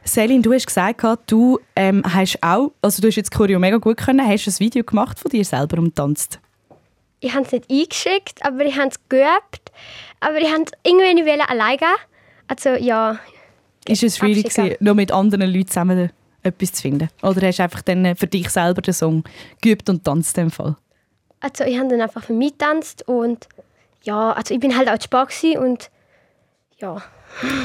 Selin, 0.04 0.42
du 0.42 0.52
hast 0.52 0.66
gesagt, 0.66 1.02
du 1.26 1.58
ähm, 1.76 2.02
hast 2.04 2.38
auch, 2.42 2.72
also 2.80 3.02
du 3.02 3.08
hast 3.08 3.16
jetzt 3.16 3.32
Choreo 3.32 3.58
mega 3.58 3.78
gut 3.78 3.98
können, 3.98 4.26
hast 4.26 4.46
ein 4.46 4.58
Video 4.58 4.84
gemacht 4.84 5.18
von 5.18 5.30
dir 5.30 5.44
selber 5.44 5.78
und 5.78 5.96
tanzt. 5.96 6.40
Ich 7.20 7.34
habe 7.34 7.44
es 7.44 7.52
nicht 7.52 7.70
eingeschickt, 7.70 8.44
aber 8.44 8.64
ich 8.64 8.76
habe 8.76 8.88
es 8.88 8.98
geübt. 9.08 9.72
Aber 10.20 10.38
ich 10.38 10.50
wollte 10.50 10.72
es 10.72 10.90
irgendwie 10.90 11.22
nicht 11.22 11.50
alleine 11.50 11.76
gehen. 11.76 11.88
Also 12.48 12.70
ja, 12.70 13.18
Ist 13.86 14.02
es 14.02 14.18
schwierig 14.18 14.48
gewesen, 14.48 14.76
noch 14.80 14.94
mit 14.94 15.12
anderen 15.12 15.50
Leuten 15.52 15.68
zusammen 15.68 16.10
etwas 16.42 16.72
zu 16.72 16.82
finden? 16.82 17.08
Oder 17.22 17.46
hast 17.46 17.58
du 17.58 17.62
einfach 17.62 17.82
dann 17.82 18.04
äh, 18.04 18.14
für 18.14 18.26
dich 18.26 18.50
selber 18.50 18.82
den 18.82 18.94
Song 18.94 19.24
geübt 19.60 19.88
und 19.88 20.04
tanzt 20.04 20.36
in 20.38 20.50
Fall? 20.50 20.76
also 21.42 21.64
ich 21.64 21.78
habe 21.78 21.88
dann 21.88 22.00
einfach 22.00 22.22
für 22.22 22.32
mich 22.32 22.52
getanzt 22.52 23.06
und 23.06 23.48
ja, 24.02 24.32
also 24.32 24.54
ich 24.54 24.60
bin 24.60 24.76
halt 24.76 24.88
auch 24.88 24.98
zu 24.98 25.04
spät 25.04 25.58
und 25.58 25.90
ja. 26.78 27.02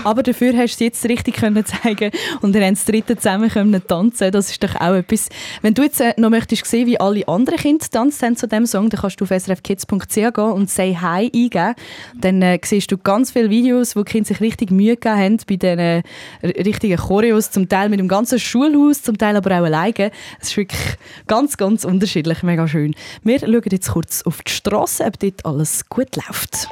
Aber 0.04 0.24
dafür 0.24 0.54
hast 0.54 0.80
du 0.80 0.86
es 0.86 0.88
jetzt 0.88 1.06
richtig 1.06 1.36
können 1.36 1.66
zeigen 1.66 2.12
und 2.42 2.56
ihr 2.56 2.66
habt 2.66 2.78
das 2.78 2.86
dritte 2.86 3.16
zusammen 3.18 3.50
können 3.50 3.82
tanzen. 3.86 4.32
Das 4.32 4.50
ist 4.50 4.64
doch 4.64 4.76
auch 4.76 4.96
etwas. 4.96 5.30
Wenn 5.62 5.74
du 5.74 5.84
jetzt 5.84 6.02
äh, 6.02 6.14
noch 6.18 6.30
möchtest 6.30 6.66
sehen, 6.66 6.88
wie 6.88 7.00
alle 7.00 7.28
anderen 7.28 7.60
Kinder 7.60 7.86
tanzt 7.90 8.24
haben 8.24 8.36
zu 8.36 8.48
diesem 8.48 8.66
Song, 8.66 8.90
dann 8.90 9.02
kannst 9.02 9.20
du 9.20 9.26
auf 9.26 9.30
srfkids.ch 9.30 10.14
gehen 10.14 10.32
und 10.38 10.70
«Say 10.70 10.98
Hi» 11.00 11.26
eingeben. 11.26 11.76
Dann 12.16 12.42
äh, 12.42 12.60
siehst 12.64 12.92
du 12.92 12.98
ganz 12.98 13.32
viele 13.32 13.50
Videos, 13.50 13.96
wo 13.96 14.04
die 14.04 14.12
Kinder 14.12 14.28
sich 14.28 14.42
richtig 14.42 14.72
Mühe 14.72 14.96
gegeben 14.96 15.18
haben 15.18 15.38
bei 15.48 15.56
diesen 15.56 15.80
äh, 15.80 16.04
richtigen 16.42 16.98
Choreos, 16.98 17.52
zum 17.52 17.70
Teil 17.70 17.90
mit 17.90 18.00
dem 18.00 18.08
ganzen 18.08 18.40
Schulhaus, 18.40 19.02
zum 19.04 19.18
Teil 19.18 19.36
aber 19.36 19.52
auch 19.52 19.66
alleine. 19.66 20.12
Es 20.40 20.50
ist 20.50 20.58
wirklich 20.58 20.82
ganz, 21.28 21.58
ganz 21.58 21.86
unterschiedlich, 21.86 22.44
mega 22.44 22.68
schön. 22.68 22.96
Wir 23.24 23.40
schauen 23.40 23.62
jetzt 23.70 23.92
kurz 23.92 24.24
auf 24.24 24.42
die 24.42 24.52
Straße, 24.52 25.04
ob 25.04 25.20
dort 25.20 25.46
alles 25.46 25.88
gut 25.90 26.16
läuft. 26.16 26.68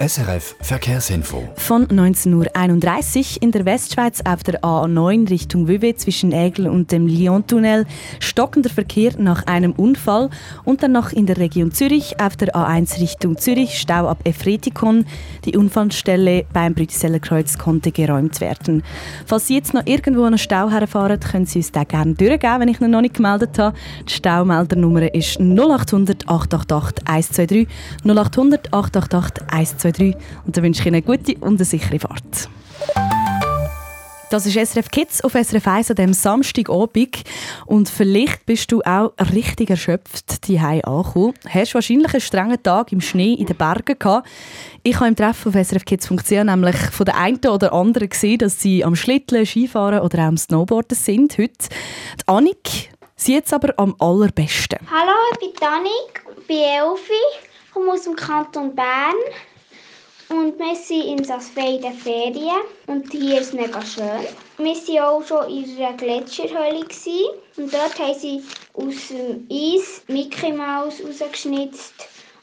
SRF 0.00 0.54
Verkehrsinfo. 0.60 1.48
Von 1.56 1.88
19.31 1.88 3.38
Uhr 3.38 3.42
in 3.42 3.50
der 3.50 3.64
Westschweiz 3.64 4.20
auf 4.24 4.44
der 4.44 4.62
A9 4.62 5.28
Richtung 5.28 5.66
Wüwe 5.66 5.96
zwischen 5.96 6.30
Ägel 6.30 6.68
und 6.68 6.92
dem 6.92 7.08
Lyon-Tunnel 7.08 7.84
stockender 8.20 8.70
Verkehr 8.70 9.14
nach 9.18 9.46
einem 9.46 9.72
Unfall 9.72 10.30
und 10.64 10.84
dann 10.84 10.92
noch 10.92 11.10
in 11.10 11.26
der 11.26 11.38
Region 11.38 11.72
Zürich 11.72 12.20
auf 12.20 12.36
der 12.36 12.54
A1 12.54 13.00
Richtung 13.00 13.38
Zürich 13.38 13.80
Stau 13.80 14.06
ab 14.06 14.20
Efretikon. 14.22 15.04
Die 15.44 15.56
Unfallstelle 15.56 16.44
beim 16.52 16.74
Brütiseller 16.74 17.18
Kreuz 17.18 17.58
konnte 17.58 17.90
geräumt 17.90 18.40
werden. 18.40 18.84
Falls 19.26 19.48
Sie 19.48 19.56
jetzt 19.56 19.74
noch 19.74 19.84
irgendwo 19.84 20.22
einen 20.22 20.38
Stau 20.38 20.70
herfahren, 20.70 21.18
können 21.18 21.46
Sie 21.46 21.58
uns 21.58 21.72
den 21.72 21.88
gerne 21.88 22.14
durchgeben, 22.14 22.60
wenn 22.60 22.68
ich 22.68 22.80
ihn 22.80 22.92
noch 22.92 23.00
nicht 23.00 23.14
gemeldet 23.14 23.58
habe. 23.58 23.76
Die 24.08 24.12
Staumeldernummer 24.12 25.12
ist 25.12 25.40
0800 25.40 26.28
888 26.28 27.04
123 27.04 27.66
0800 28.04 28.72
888 28.72 29.48
123 29.48 29.87
und 30.46 30.56
dann 30.56 30.64
wünsche 30.64 30.80
ich 30.80 30.86
Ihnen 30.86 30.96
eine 30.96 31.02
gute 31.02 31.34
und 31.40 31.56
eine 31.56 31.64
sichere 31.64 31.98
Fahrt. 31.98 32.48
Das 34.30 34.44
ist 34.44 34.58
SRF 34.58 34.90
Kids 34.90 35.24
auf 35.24 35.32
SRF 35.32 35.66
1 35.66 35.90
an 35.90 35.96
diesem 35.96 36.12
Samstagabend. 36.12 37.22
Und 37.64 37.88
vielleicht 37.88 38.44
bist 38.44 38.70
du 38.70 38.82
auch 38.82 39.12
richtig 39.34 39.70
erschöpft 39.70 40.46
die 40.46 40.58
angekommen. 40.58 41.32
Hast 41.48 41.74
wahrscheinlich 41.74 42.12
einen 42.12 42.20
strengen 42.20 42.62
Tag 42.62 42.92
im 42.92 43.00
Schnee 43.00 43.32
in 43.32 43.46
den 43.46 43.56
Bergen 43.56 43.98
gehabt. 43.98 44.28
Ich 44.82 44.96
habe 44.96 45.08
im 45.08 45.16
Treffen 45.16 45.48
auf 45.48 45.66
srfkids.ch 45.66 46.30
nämlich 46.30 46.76
von 46.76 47.06
der 47.06 47.16
einen 47.16 47.38
oder 47.46 47.72
anderen 47.72 48.10
gesehen, 48.10 48.38
dass 48.38 48.60
sie 48.60 48.84
am 48.84 48.96
Schlitteln, 48.96 49.46
Skifahren 49.46 50.00
oder 50.00 50.18
auch 50.18 50.28
am 50.28 50.36
Snowboarden 50.36 50.96
sind 50.96 51.38
heute. 51.38 51.68
Die 52.20 52.28
Annik 52.28 52.90
sieht 53.16 53.46
es 53.46 53.52
aber 53.54 53.72
am 53.78 53.96
allerbesten. 53.98 54.78
Hallo, 54.90 55.12
ich 55.32 55.38
bin 55.38 55.54
Tanik, 55.54 56.46
bin 56.46 56.56
Elfi, 56.58 57.12
komme 57.72 57.92
aus 57.92 58.02
dem 58.02 58.14
Kanton 58.14 58.74
Bern 58.74 59.14
und 60.30 60.58
wir 60.58 60.74
sind 60.74 61.04
in 61.04 61.24
in 61.76 61.80
den 61.82 61.94
Ferien. 61.94 62.60
Und 62.86 63.10
hier 63.10 63.40
ist 63.40 63.48
es 63.48 63.52
mega 63.54 63.80
schön. 63.82 64.26
Wir 64.58 64.74
waren 64.74 65.22
auch 65.22 65.26
schon 65.26 65.50
in 65.50 65.76
einer 65.78 65.96
Gletscherhöhle 65.96 66.84
und 67.56 67.72
dort 67.72 67.98
haben 67.98 68.18
sie 68.18 68.42
aus 68.74 69.08
dem 69.08 69.46
Eis 69.50 70.02
Mickey 70.08 70.52
Mouse 70.52 71.02
rausgeschnitzt 71.04 71.94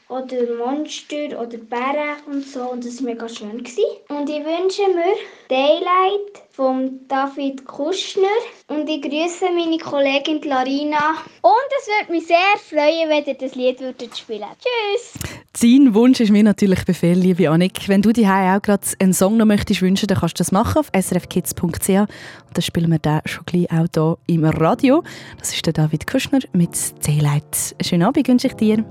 oder 0.08 0.36
Monster 0.56 1.40
oder 1.40 1.58
Bären 1.58 2.16
und 2.26 2.46
so 2.46 2.70
und 2.70 2.84
das 2.84 2.98
war 2.98 3.12
mega 3.12 3.28
schön. 3.28 3.58
Gewesen. 3.58 3.82
Und 4.08 4.30
ich 4.30 4.44
wünsche 4.44 4.82
mir 4.94 5.16
Daylight 5.48 6.42
von 6.50 7.00
David 7.08 7.64
Kuschner 7.64 8.22
und 8.68 8.88
ich 8.88 9.02
grüße 9.02 9.46
meine 9.54 9.78
Kollegin 9.78 10.40
Larina. 10.42 11.16
Und 11.42 11.70
es 11.80 11.88
würde 11.88 12.12
mich 12.12 12.26
sehr 12.26 12.36
freuen, 12.58 13.08
wenn 13.08 13.24
ihr 13.24 13.34
das 13.34 13.54
Lied 13.54 13.80
würdet 13.80 14.16
spielen 14.16 14.44
Tschüss! 14.58 15.12
Dein 15.60 15.94
Wunsch 15.94 16.20
ist 16.20 16.30
mir 16.30 16.44
natürlich 16.44 16.84
Befehl, 16.84 17.18
liebe 17.18 17.48
Annik. 17.50 17.88
Wenn 17.88 18.02
du 18.02 18.12
dir 18.12 18.28
auch 18.28 18.62
gerade 18.62 18.86
einen 19.00 19.14
Song 19.14 19.36
noch 19.38 19.46
möchtest 19.46 19.82
wünschen, 19.82 20.06
dann 20.06 20.18
kannst 20.18 20.38
du 20.38 20.40
das 20.40 20.52
machen 20.52 20.78
auf 20.78 20.90
srfkids.ch 20.94 21.88
und 21.88 22.08
dann 22.52 22.62
spielen 22.62 22.90
wir 22.90 22.98
den 22.98 23.20
schon 23.24 23.44
gleich 23.46 23.70
auch 23.72 23.86
hier 23.90 24.18
im 24.26 24.44
Radio. 24.44 25.02
Das 25.38 25.54
ist 25.54 25.64
der 25.66 25.72
David 25.72 26.06
Kuschner 26.06 26.40
mit 26.52 26.76
Daylight. 27.06 27.74
Schönen 27.82 28.02
Abend 28.02 28.28
wünsche 28.28 28.48
ich 28.48 28.54
dir. 28.54 28.84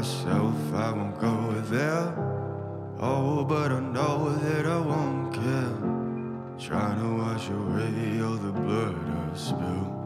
Myself 0.00 0.54
I 0.72 0.92
won't 0.92 1.20
go 1.20 1.52
there. 1.68 2.14
Oh, 3.00 3.44
but 3.44 3.70
I 3.70 3.80
know 3.80 4.30
that 4.30 4.64
I 4.64 4.80
won't 4.80 5.34
care. 5.34 5.76
Trying 6.58 6.98
to 7.02 7.10
wash 7.22 7.50
away 7.50 8.22
all 8.22 8.38
the 8.46 8.50
blood 8.50 8.96
I 8.96 9.36
spilled. 9.36 9.96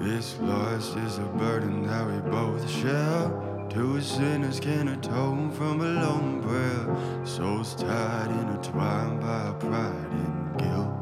This 0.00 0.38
loss 0.40 0.96
is 0.96 1.18
a 1.18 1.28
burden 1.36 1.86
that 1.86 2.06
we 2.06 2.18
both 2.30 2.64
share. 2.80 3.30
Two 3.68 4.00
sinners 4.00 4.58
can 4.58 4.88
atone 4.88 5.52
from 5.52 5.82
a 5.82 5.92
lone 6.04 6.42
prayer. 6.42 7.26
Souls 7.26 7.74
tied, 7.74 8.30
intertwined 8.30 9.20
by 9.20 9.52
pride 9.60 10.12
and 10.24 10.58
guilt. 10.58 11.01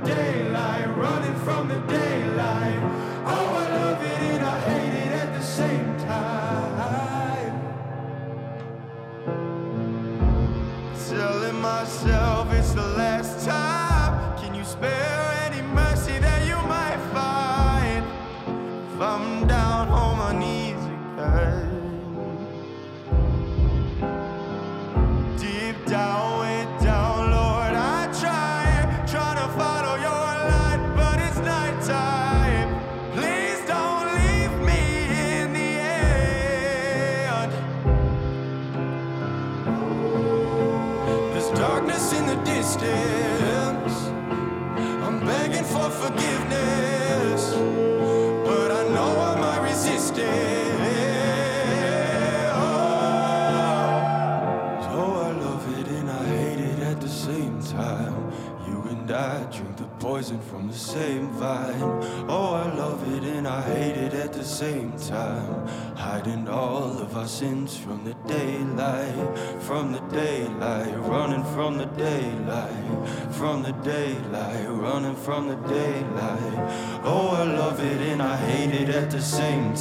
the 0.00 0.06
daylight, 0.06 0.41
darkness 41.62 42.12
in 42.12 42.26
the 42.26 42.34
distance. 42.42 43.94
I'm 45.06 45.20
begging 45.20 45.62
for 45.62 45.88
forgiveness, 45.90 47.54
but 48.44 48.72
I 48.72 48.82
know 48.88 49.10
I 49.30 49.32
might 49.38 49.62
resist 49.70 50.18
it. 50.18 50.72
Oh, 54.90 55.22
I 55.28 55.30
love 55.46 55.78
it 55.78 55.86
and 55.86 56.10
I 56.10 56.24
hate 56.24 56.58
it 56.58 56.80
at 56.80 57.00
the 57.00 57.08
same 57.08 57.62
time. 57.62 58.32
You 58.66 58.82
and 58.90 59.08
I 59.12 59.44
drink 59.52 59.76
the 59.76 59.90
poison 60.00 60.40
from 60.40 60.66
the 60.66 60.74
same 60.74 61.28
vine. 61.28 61.80
Oh, 62.28 62.54
I 62.54 62.74
love 62.74 63.00
it 63.16 63.22
and 63.22 63.46
I 63.46 63.62
hate 63.62 63.98
it 64.06 64.14
at 64.14 64.32
the 64.32 64.44
same 64.44 64.90
time. 64.98 65.68
Hiding 65.96 66.48
all 66.48 66.98
of 66.98 67.16
our 67.16 67.28
sins 67.28 67.76
from 67.76 68.02
the 68.04 68.16
daylight, 68.32 69.38
from 69.60 69.92
the 69.92 70.00
daylight, 70.22 70.94
running 70.98 71.44
from 71.54 71.78
the 71.78 71.86
daylight, 71.86 73.08
from 73.32 73.62
the 73.62 73.72
daylight, 73.72 74.66
running 74.68 75.16
from 75.16 75.48
the 75.48 75.56
daylight. 75.68 76.58
Oh, 77.04 77.28
I 77.40 77.44
love 77.44 77.78
it 77.80 78.00
and 78.10 78.22
I 78.22 78.36
hate 78.36 78.74
it 78.82 78.88
at 78.88 79.10
the 79.10 79.20
same 79.20 79.74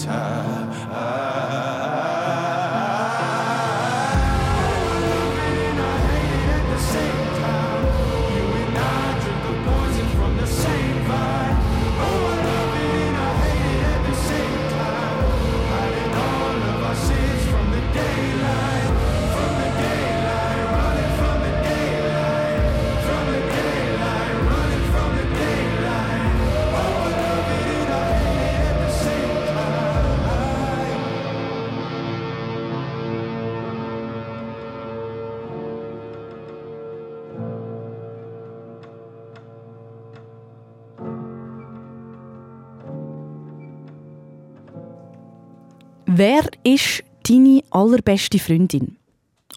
Wer 46.23 46.43
ist 46.63 47.03
deine 47.27 47.63
allerbeste 47.71 48.37
Freundin? 48.37 48.95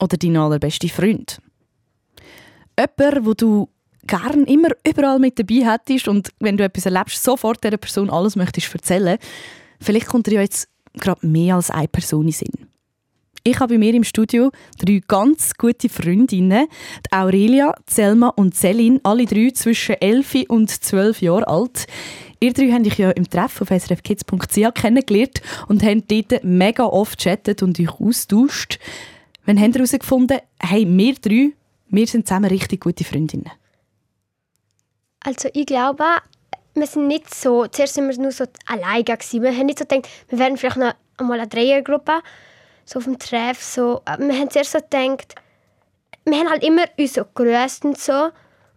Oder 0.01 0.17
dein 0.17 0.35
allerbeste 0.35 0.89
Freund? 0.89 1.39
Jemand, 2.79 3.27
wo 3.27 3.35
du 3.35 3.69
gern 4.07 4.45
immer 4.45 4.71
überall 4.89 5.19
mit 5.19 5.39
dabei 5.39 5.71
hättest 5.71 6.09
und 6.09 6.31
wenn 6.41 6.57
du 6.57 6.65
etwas 6.65 6.87
erlebst, 6.87 7.23
sofort 7.23 7.63
dieser 7.63 7.77
Person 7.77 8.09
alles 8.09 8.35
möchtest 8.35 8.75
erzählen. 8.75 9.19
Vielleicht 9.79 10.07
kommt 10.07 10.27
dir 10.27 10.37
ja 10.37 10.41
jetzt 10.41 10.71
gerade 10.95 11.27
mehr 11.27 11.57
als 11.57 11.69
eine 11.69 11.87
Person 11.87 12.29
in 12.29 12.33
Sinn. 12.33 12.69
Ich 13.43 13.61
habe 13.61 13.75
bei 13.75 13.79
mir 13.79 13.93
im 13.93 14.05
Studio 14.05 14.51
drei 14.79 15.03
ganz 15.07 15.53
gute 15.59 15.91
Freundinnen, 15.91 16.67
die 17.05 17.13
Aurelia, 17.13 17.75
Selma 17.87 18.29
und 18.29 18.55
Celine, 18.55 19.01
alle 19.03 19.27
drei 19.27 19.51
zwischen 19.51 19.97
11 19.97 20.45
und 20.49 20.71
12 20.71 21.21
Jahren 21.21 21.45
alt. 21.45 21.87
Ihr 22.45 22.53
drei 22.53 22.71
habt 22.73 22.87
euch 22.87 22.99
ja 22.99 23.11
im 23.11 23.31
Treff 23.31 23.63
auf 23.63 23.69
srfkids.ch 23.69 24.75
kennengelernt 24.75 25.41
und 25.67 25.83
habt 25.83 26.13
dort 26.13 26.45
mega 26.45 26.85
oft 26.85 27.19
chattet 27.19 27.63
und 27.63 27.81
euch 27.81 27.99
austauscht. 27.99 28.79
Wann 29.47 29.59
habt 29.59 29.77
ihr 29.77 29.79
herausgefunden, 29.79 30.41
hey, 30.61 30.87
wir 30.87 31.15
drei, 31.15 31.53
wir 31.89 32.07
sind 32.07 32.29
zusammen 32.29 32.51
richtig 32.51 32.83
gute 32.83 33.03
Freundinnen? 33.03 33.51
Also 35.21 35.49
ich 35.55 35.65
glaube, 35.65 36.05
wir 36.75 36.87
sind 36.87 37.07
nicht 37.07 37.35
so, 37.35 37.67
zuerst 37.67 37.95
sind 37.95 38.11
wir 38.11 38.19
nur 38.21 38.31
so 38.31 38.45
alleine 38.67 39.05
gewesen. 39.05 39.43
Wir 39.43 39.57
haben 39.57 39.65
nicht 39.65 39.79
so 39.79 39.87
gedacht, 39.87 40.11
wir 40.29 40.39
werden 40.39 40.59
vielleicht 40.59 40.77
noch 40.77 40.93
einmal 41.17 41.41
eine 41.41 41.49
Dreiergruppe, 41.49 42.21
so 42.85 42.99
auf 42.99 43.05
dem 43.05 43.19
Treff, 43.19 43.63
so. 43.63 44.03
Wir 44.19 44.39
haben 44.39 44.51
zuerst 44.51 44.73
so 44.73 44.81
gedacht, 44.81 45.35
wir 46.27 46.39
haben 46.39 46.51
halt 46.51 46.63
immer 46.63 46.85
uns 46.99 47.15
so 47.15 47.25
und 47.89 47.99
so. 47.99 48.29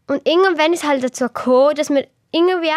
Und 0.07 0.25
irgendwann 0.25 0.71
ist 0.71 0.87
halt 0.87 1.03
dazu 1.03 1.25
gekommen, 1.25 1.75
dass 1.75 1.89
wir 1.89 2.07
irgendwie, 2.31 2.71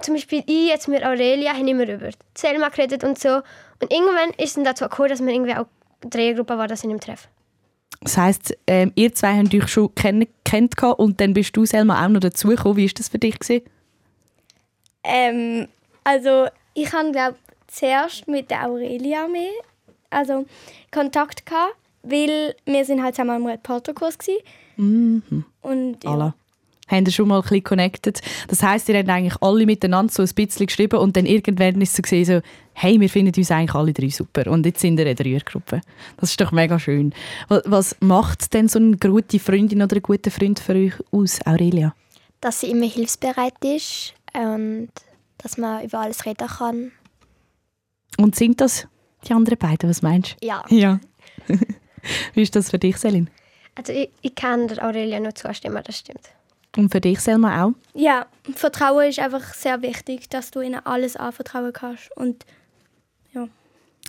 zum 0.00 0.14
Beispiel 0.14 0.42
ich 0.46 0.68
jetzt 0.68 0.88
mit 0.88 1.04
Aurelia, 1.04 1.52
haben 1.52 1.68
immer 1.68 1.88
über 1.88 2.10
Selma 2.36 2.68
geredet 2.68 3.04
und 3.04 3.18
so. 3.18 3.36
Und 3.80 3.92
irgendwann 3.92 4.30
ist 4.38 4.48
es 4.48 4.54
dann 4.54 4.64
dazu 4.64 4.84
gekommen, 4.84 5.08
dass 5.08 5.20
wir 5.20 5.32
irgendwie 5.32 5.52
auch 5.54 5.66
eine 6.02 6.10
Dreiergruppe 6.10 6.58
war, 6.58 6.68
das 6.68 6.84
in 6.84 6.90
dem 6.90 7.00
Treff. 7.00 7.28
Das 8.00 8.16
heisst, 8.18 8.56
ähm, 8.66 8.92
ihr 8.96 9.14
zwei 9.14 9.36
habt 9.38 9.54
euch 9.54 9.68
schon 9.68 9.94
kennengelernt 9.94 10.82
und 10.98 11.20
dann 11.20 11.32
bist 11.32 11.56
du, 11.56 11.64
Selma, 11.64 12.04
auch 12.04 12.08
noch 12.08 12.20
dazugekommen. 12.20 12.76
Wie 12.76 12.86
war 12.86 12.92
das 12.94 13.08
für 13.08 13.18
dich? 13.18 13.38
Gewesen? 13.38 13.62
Ähm, 15.04 15.68
also 16.02 16.46
ich 16.74 16.92
habe 16.92 17.12
glaube 17.12 17.36
zuerst 17.66 18.28
mit 18.28 18.50
der 18.50 18.66
Aurelia 18.66 19.26
mehr 19.28 19.50
also 20.10 20.46
Kontakt 20.92 21.44
gehabt, 21.44 21.74
weil 22.02 22.54
wir 22.64 22.84
sind 22.84 23.02
halt 23.02 23.14
zusammen 23.16 23.36
im 23.42 23.46
Reporterkurs 23.46 24.18
gsi 24.18 24.38
Mhm. 24.76 25.44
und 25.62 26.02
ja. 26.02 26.10
Alla. 26.10 26.34
Habt 26.88 27.08
ihr 27.08 27.12
schon 27.12 27.28
mal 27.28 27.36
ein 27.36 27.42
bisschen 27.42 27.64
connected? 27.64 28.20
Das 28.48 28.62
heisst, 28.62 28.88
ihr 28.88 28.98
habt 28.98 29.08
eigentlich 29.08 29.40
alle 29.40 29.64
miteinander 29.64 30.12
so 30.12 30.22
ein 30.22 30.28
bisschen 30.34 30.66
geschrieben 30.66 30.98
und 30.98 31.16
dann 31.16 31.24
irgendwann 31.24 31.80
ist 31.80 31.90
es 31.90 31.96
so, 31.96 32.02
gewesen, 32.02 32.42
so 32.42 32.48
hey, 32.74 33.00
wir 33.00 33.08
finden 33.08 33.32
uns 33.36 33.50
eigentlich 33.50 33.74
alle 33.74 33.92
drei 33.92 34.08
super 34.10 34.50
und 34.50 34.66
jetzt 34.66 34.80
sind 34.80 34.98
wir 34.98 35.06
eine 35.06 35.14
Dreiergruppe. 35.14 35.80
Das 36.18 36.30
ist 36.30 36.40
doch 36.40 36.52
mega 36.52 36.78
schön. 36.78 37.14
Was, 37.48 37.62
was 37.66 37.96
macht 38.00 38.52
denn 38.52 38.68
so 38.68 38.78
eine 38.78 38.96
gute 38.96 39.38
Freundin 39.38 39.82
oder 39.82 39.96
ein 39.96 40.02
guter 40.02 40.30
Freund 40.30 40.58
für 40.58 40.74
euch 40.74 40.94
aus, 41.10 41.40
Aurelia? 41.46 41.94
Dass 42.40 42.60
sie 42.60 42.70
immer 42.70 42.86
hilfsbereit 42.86 43.64
ist 43.64 44.12
und 44.34 44.90
dass 45.38 45.56
man 45.56 45.84
über 45.84 46.00
alles 46.00 46.26
reden 46.26 46.48
kann. 46.48 46.92
Und 48.18 48.36
sind 48.36 48.60
das 48.60 48.86
die 49.26 49.32
anderen 49.32 49.58
beiden? 49.58 49.88
Was 49.88 50.02
meinst 50.02 50.36
du? 50.40 50.46
Ja. 50.46 50.64
Ja. 50.68 51.00
Wie 52.34 52.42
ist 52.42 52.54
das 52.54 52.70
für 52.70 52.78
dich, 52.78 52.98
Selin? 52.98 53.30
Also 53.74 53.92
ich, 53.92 54.10
ich 54.20 54.34
kann 54.34 54.68
der 54.68 54.84
Aurelia 54.84 55.18
nur 55.18 55.34
zustimmen, 55.34 55.82
das 55.84 55.98
stimmt. 55.98 56.28
Und 56.76 56.90
für 56.90 57.00
dich, 57.00 57.20
Selma, 57.20 57.64
auch? 57.64 57.72
Ja, 57.94 58.26
Vertrauen 58.54 59.08
ist 59.08 59.18
einfach 59.20 59.54
sehr 59.54 59.80
wichtig, 59.82 60.28
dass 60.28 60.50
du 60.50 60.60
ihnen 60.60 60.84
alles 60.84 61.16
anvertrauen 61.16 61.72
kannst. 61.72 62.10
Und 62.16 62.44
ja. 63.32 63.48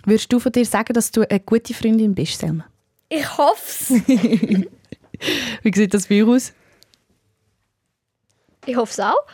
Würdest 0.04 0.32
du 0.32 0.40
von 0.40 0.52
dir 0.52 0.64
sagen, 0.64 0.92
dass 0.92 1.10
du 1.10 1.28
eine 1.28 1.40
gute 1.40 1.74
Freundin 1.74 2.14
bist, 2.14 2.40
Selma? 2.40 2.64
Ich 3.08 3.38
hoffe 3.38 3.62
es. 3.66 3.90
Wie 5.62 5.72
sieht 5.74 5.94
das 5.94 6.08
bei 6.08 6.22
euch 6.22 6.28
aus? 6.28 6.52
Ich 8.66 8.76
hoffe 8.76 8.90
es 8.90 9.00
auch. 9.00 9.24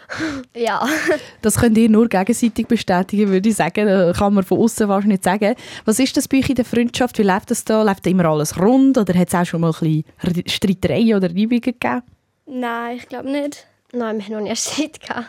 ja. 0.54 0.86
Das 1.40 1.56
könnt 1.56 1.78
ihr 1.78 1.88
nur 1.88 2.06
gegenseitig 2.06 2.66
bestätigen, 2.68 3.30
würde 3.30 3.48
ich 3.48 3.56
sagen. 3.56 3.86
Das 3.86 4.18
kann 4.18 4.34
man 4.34 4.44
von 4.44 4.58
außen 4.58 4.88
wahrscheinlich 4.88 5.20
nicht 5.20 5.24
sagen. 5.24 5.54
Was 5.86 5.98
ist 5.98 6.16
das 6.18 6.28
bei 6.28 6.38
euch 6.38 6.50
in 6.50 6.56
der 6.56 6.66
Freundschaft? 6.66 7.18
Wie 7.18 7.22
läuft 7.22 7.50
das 7.50 7.64
da? 7.64 7.82
Läuft 7.82 8.04
da 8.04 8.10
immer 8.10 8.26
alles 8.26 8.58
rund 8.60 8.98
oder 8.98 9.14
hat 9.18 9.28
es 9.28 9.34
auch 9.34 9.46
schon 9.46 9.62
mal 9.62 9.72
ein 9.80 10.04
bisschen 10.20 10.48
Streitereien 10.48 11.16
oder 11.16 11.30
Reibungen 11.30 11.62
gegeben? 11.62 12.02
Nein, 12.54 12.98
ich 12.98 13.08
glaube 13.08 13.30
nicht. 13.30 13.66
Nein, 13.92 14.18
wir 14.18 14.24
haben 14.26 14.32
noch 14.32 14.50
nie 14.50 14.54
Streit 14.56 15.00
gehabt. 15.00 15.26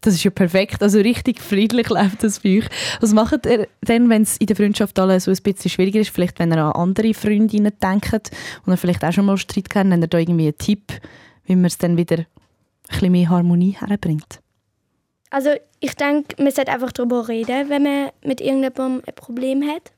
Das 0.00 0.14
ist 0.14 0.22
ja 0.22 0.30
perfekt. 0.30 0.80
Also 0.80 1.00
richtig 1.00 1.40
friedlich 1.40 1.88
läuft 1.88 2.22
das 2.22 2.38
bei 2.38 2.58
euch. 2.58 2.68
Was 3.00 3.12
macht 3.12 3.46
ihr 3.46 3.66
denn, 3.82 4.08
wenn 4.08 4.22
es 4.22 4.36
in 4.36 4.46
der 4.46 4.54
Freundschaft 4.54 4.96
alle 5.00 5.18
so 5.18 5.32
ein 5.32 5.36
bisschen 5.42 5.70
schwieriger 5.70 5.98
ist? 5.98 6.10
Vielleicht, 6.10 6.38
wenn 6.38 6.52
ihr 6.52 6.58
an 6.58 6.72
andere 6.72 7.14
Freundinnen 7.14 7.72
denkt 7.82 8.30
und 8.64 8.72
ihr 8.72 8.76
vielleicht 8.76 9.04
auch 9.04 9.12
schon 9.12 9.26
mal 9.26 9.36
Streit 9.38 9.68
kennt, 9.68 9.92
habt 9.92 10.02
ihr 10.04 10.06
da 10.06 10.18
irgendwie 10.18 10.46
einen 10.46 10.58
Tipp, 10.58 10.92
wie 11.46 11.56
man 11.56 11.64
es 11.64 11.78
dann 11.78 11.96
wieder 11.96 12.18
ein 12.18 12.26
bisschen 12.88 13.12
mehr 13.12 13.28
Harmonie 13.28 13.76
herbringt? 13.80 14.40
Also 15.30 15.50
ich 15.80 15.94
denke, 15.96 16.40
man 16.40 16.52
sollte 16.52 16.70
einfach 16.70 16.92
darüber 16.92 17.26
reden, 17.26 17.68
wenn 17.68 17.82
man 17.82 18.10
mit 18.24 18.40
irgendjemandem 18.40 19.02
ein 19.04 19.14
Problem 19.16 19.64
hat. 19.66 19.90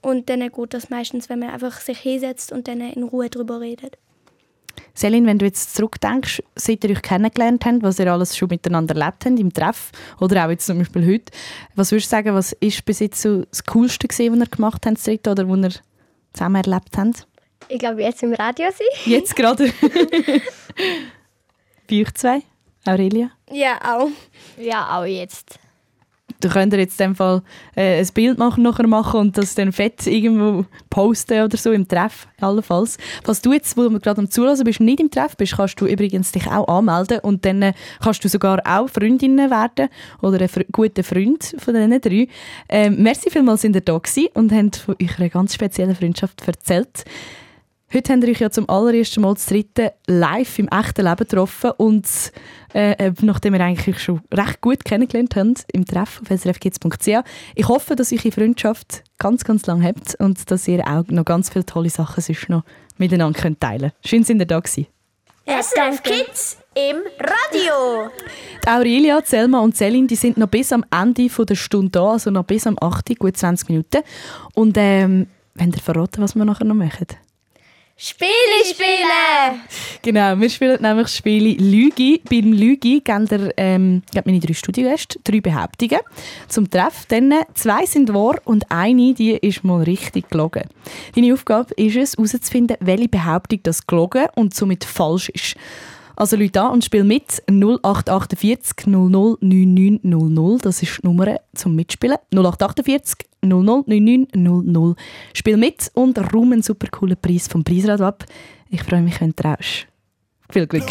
Und 0.00 0.30
dann 0.30 0.40
geht 0.40 0.74
das 0.74 0.90
meistens, 0.90 1.28
wenn 1.28 1.40
man 1.40 1.50
einfach 1.50 1.80
sich 1.80 1.98
hinsetzt 1.98 2.52
und 2.52 2.68
dann 2.68 2.80
in 2.80 3.02
Ruhe 3.02 3.28
darüber 3.28 3.60
redet. 3.60 3.98
Selin, 4.94 5.26
wenn 5.26 5.38
du 5.38 5.46
jetzt 5.46 5.74
zurückdenkst, 5.74 6.42
seit 6.54 6.84
ihr 6.84 6.90
euch 6.90 7.02
kennengelernt 7.02 7.64
habt, 7.64 7.82
was 7.82 7.98
ihr 7.98 8.12
alles 8.12 8.36
schon 8.36 8.48
miteinander 8.48 8.94
erlebt 8.94 9.24
habt 9.24 9.38
im 9.38 9.52
Treff 9.52 9.90
oder 10.20 10.44
auch 10.44 10.50
jetzt 10.50 10.66
zum 10.66 10.78
Beispiel 10.78 11.06
heute, 11.06 11.32
was 11.74 11.90
würdest 11.92 12.12
du 12.12 12.16
sagen, 12.16 12.34
was 12.34 12.52
ist 12.52 12.84
bis 12.84 13.00
jetzt 13.00 13.22
so 13.22 13.44
das 13.44 13.64
Coolste 13.64 14.06
gewesen, 14.06 14.32
was 14.32 14.48
ihr 14.48 14.50
gemacht 14.50 14.86
habt, 14.86 15.06
dritte, 15.06 15.30
oder 15.30 15.48
was 15.48 15.58
ihr 15.58 15.72
zusammen 16.32 16.62
erlebt 16.64 16.96
habt? 16.96 17.26
Ich 17.68 17.78
glaube, 17.78 18.02
jetzt 18.02 18.22
im 18.22 18.34
Radio 18.34 18.66
sein. 18.70 18.86
Jetzt 19.06 19.34
gerade. 19.34 19.72
Bei 21.88 22.00
euch 22.00 22.14
zwei, 22.14 22.42
Aurelia? 22.84 23.30
Ja, 23.50 23.78
auch. 23.82 24.08
Ja, 24.58 24.98
auch 24.98 25.04
jetzt. 25.04 25.58
Du 26.42 26.48
könnt 26.48 26.74
jetzt 26.74 27.00
in 27.00 27.10
dem 27.10 27.14
Fall 27.14 27.40
äh, 27.76 28.00
ein 28.00 28.08
Bild 28.12 28.36
machen, 28.36 28.64
nachher 28.64 28.86
machen 28.88 29.20
und 29.20 29.38
das 29.38 29.54
dann 29.54 29.70
fett 29.70 30.06
irgendwo 30.08 30.66
posten 30.90 31.40
oder 31.42 31.56
so 31.56 31.70
im 31.70 31.86
Treff, 31.86 32.26
allenfalls. 32.40 32.98
Was 33.24 33.40
du 33.40 33.52
jetzt, 33.52 33.76
wo 33.76 33.88
du 33.88 34.00
gerade 34.00 34.20
am 34.20 34.28
Zulassen 34.28 34.64
bist, 34.64 34.80
nicht 34.80 34.98
im 34.98 35.08
Treff 35.08 35.36
bist, 35.36 35.56
kannst 35.56 35.80
du 35.80 35.86
übrigens 35.86 36.32
dich 36.32 36.48
auch 36.48 36.66
anmelden 36.66 37.20
und 37.20 37.44
dann 37.44 37.62
äh, 37.62 37.72
kannst 38.02 38.24
du 38.24 38.28
sogar 38.28 38.60
auch 38.64 38.88
Freundinnen 38.88 39.50
werden 39.50 39.88
oder 40.20 40.40
ein 40.40 40.48
fr 40.48 40.64
guter 40.72 41.04
Freund 41.04 41.54
von 41.58 41.74
diesen 41.74 42.00
drei. 42.00 42.28
Ähm, 42.68 43.00
merci 43.00 43.30
vielmals, 43.30 43.62
sind 43.62 43.76
ihr 43.76 43.80
da 43.80 44.00
und 44.34 44.52
habt 44.52 44.76
von 44.76 44.96
eurer 45.00 45.28
ganz 45.28 45.54
speziellen 45.54 45.94
Freundschaft 45.94 46.46
erzählt. 46.46 47.04
Heute 47.94 48.10
haben 48.10 48.22
wir 48.22 48.30
euch 48.30 48.40
ja 48.40 48.50
zum 48.50 48.70
allerersten 48.70 49.20
Mal 49.20 49.34
das 49.34 49.44
dritte 49.44 49.92
live 50.06 50.58
im 50.58 50.68
echten 50.68 51.04
Leben 51.04 51.16
getroffen 51.16 51.72
und 51.76 52.06
äh, 52.72 53.12
nachdem 53.20 53.52
wir 53.52 53.60
eigentlich 53.60 54.02
schon 54.02 54.22
recht 54.32 54.62
gut 54.62 54.82
kennengelernt 54.82 55.36
haben 55.36 55.54
im 55.74 55.84
Treff 55.84 56.22
auf 56.22 56.40
srfkids.ch. 56.40 57.08
Ich 57.54 57.68
hoffe, 57.68 57.94
dass 57.94 58.10
eure 58.10 58.32
Freundschaft 58.32 59.04
ganz, 59.18 59.44
ganz 59.44 59.66
lang 59.66 59.82
habt 59.84 60.14
und 60.14 60.50
dass 60.50 60.68
ihr 60.68 60.86
auch 60.86 61.04
noch 61.08 61.26
ganz 61.26 61.50
viele 61.50 61.66
tolle 61.66 61.90
Sachen 61.90 62.22
sonst 62.22 62.48
noch 62.48 62.64
miteinander 62.96 63.38
könnt 63.38 63.60
teilen 63.60 63.90
könnt. 63.90 64.06
Schön, 64.06 64.24
sind 64.24 64.40
ihr 64.40 64.46
da 64.46 64.60
gewesen. 64.60 64.86
SRF 65.44 66.02
Kids 66.02 66.56
im 66.74 66.96
Radio. 67.18 68.10
Die 68.64 68.68
Aurelia, 68.68 69.20
Selma 69.22 69.60
und 69.60 69.76
Celine 69.76 70.06
die 70.06 70.16
sind 70.16 70.38
noch 70.38 70.48
bis 70.48 70.72
am 70.72 70.82
Ende 70.90 71.28
von 71.28 71.44
der 71.44 71.56
Stunde 71.56 71.90
da, 71.90 72.12
also 72.12 72.30
noch 72.30 72.44
bis 72.44 72.66
am 72.66 72.78
8. 72.80 73.18
gut 73.18 73.36
20 73.36 73.68
Minuten. 73.68 74.00
Und 74.54 74.78
ähm, 74.78 75.26
wenn 75.52 75.72
ihr 75.72 75.78
verraten, 75.78 76.22
was 76.22 76.34
wir 76.34 76.46
nachher 76.46 76.64
noch 76.64 76.74
machen? 76.74 77.08
Spiele 78.04 78.64
spielen! 78.64 79.60
Genau, 80.02 80.36
wir 80.40 80.50
spielen 80.50 80.82
nämlich 80.82 81.04
das 81.04 81.16
Spiel 81.16 81.56
Lüge. 81.62 82.18
Beim 82.28 82.52
Lüge 82.52 83.00
geben 83.00 83.30
wir 83.30 83.54
ähm, 83.56 84.02
meine 84.24 84.40
drei 84.40 84.54
Studiogäste 84.54 85.20
drei 85.22 85.40
Behauptungen 85.40 86.00
zum 86.48 86.68
Treff. 86.68 87.06
Dann 87.06 87.32
zwei 87.54 87.86
sind 87.86 88.12
wahr 88.12 88.40
und 88.44 88.68
eine 88.72 89.14
die 89.14 89.36
ist 89.36 89.62
mal 89.62 89.84
richtig 89.84 90.30
gelogen. 90.30 90.64
Deine 91.14 91.32
Aufgabe 91.32 91.74
ist 91.74 91.94
es, 91.94 92.14
herauszufinden, 92.16 92.76
welche 92.80 93.08
Behauptung 93.08 93.60
das 93.62 93.86
gelogen 93.86 94.26
und 94.34 94.52
somit 94.52 94.82
falsch 94.82 95.28
ist. 95.28 95.54
Also 96.16 96.34
Leute 96.34 96.60
an 96.60 96.72
und 96.72 96.84
spiel 96.84 97.04
mit 97.04 97.40
0848 97.48 98.84
00 98.88 99.38
9900. 99.40 100.66
Das 100.66 100.82
ist 100.82 100.98
die 100.98 101.06
Nummer 101.06 101.36
zum 101.54 101.76
Mitspielen. 101.76 102.18
0848 102.34 103.28
00 103.44 103.84
9900. 103.86 104.96
Spiel 105.34 105.56
mit 105.56 105.90
und 105.94 106.18
rum 106.32 106.52
einen 106.52 106.62
super 106.62 106.88
coolen 106.88 107.16
Preis 107.20 107.48
vom 107.48 107.64
Preisrad 107.64 108.00
ab. 108.00 108.24
Ich 108.70 108.82
freue 108.82 109.02
mich, 109.02 109.20
wenn 109.20 109.30
du 109.30 109.42
traust. 109.42 109.86
Viel 110.50 110.66
Glück. 110.66 110.86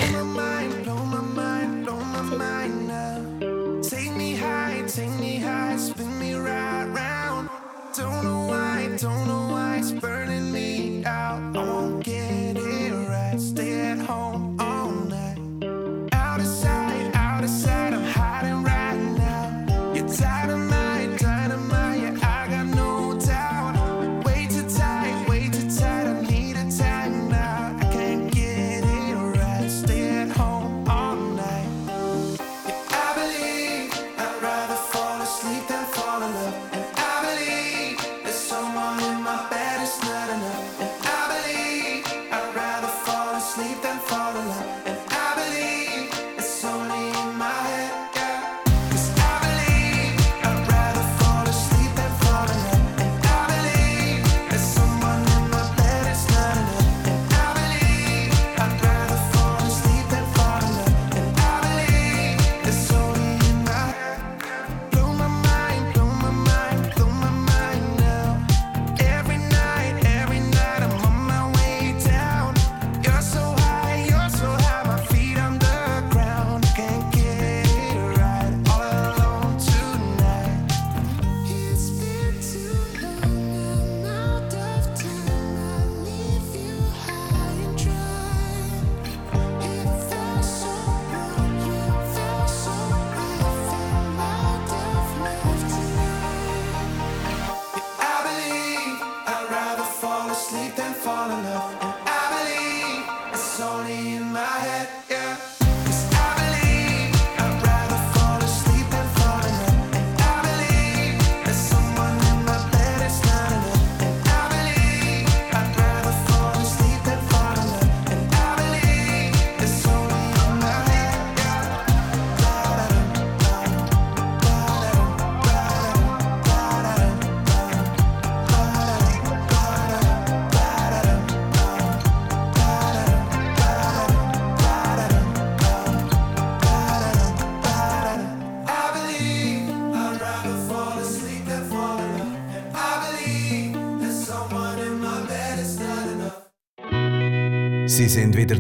Take 3.82 4.18
me 4.18 4.36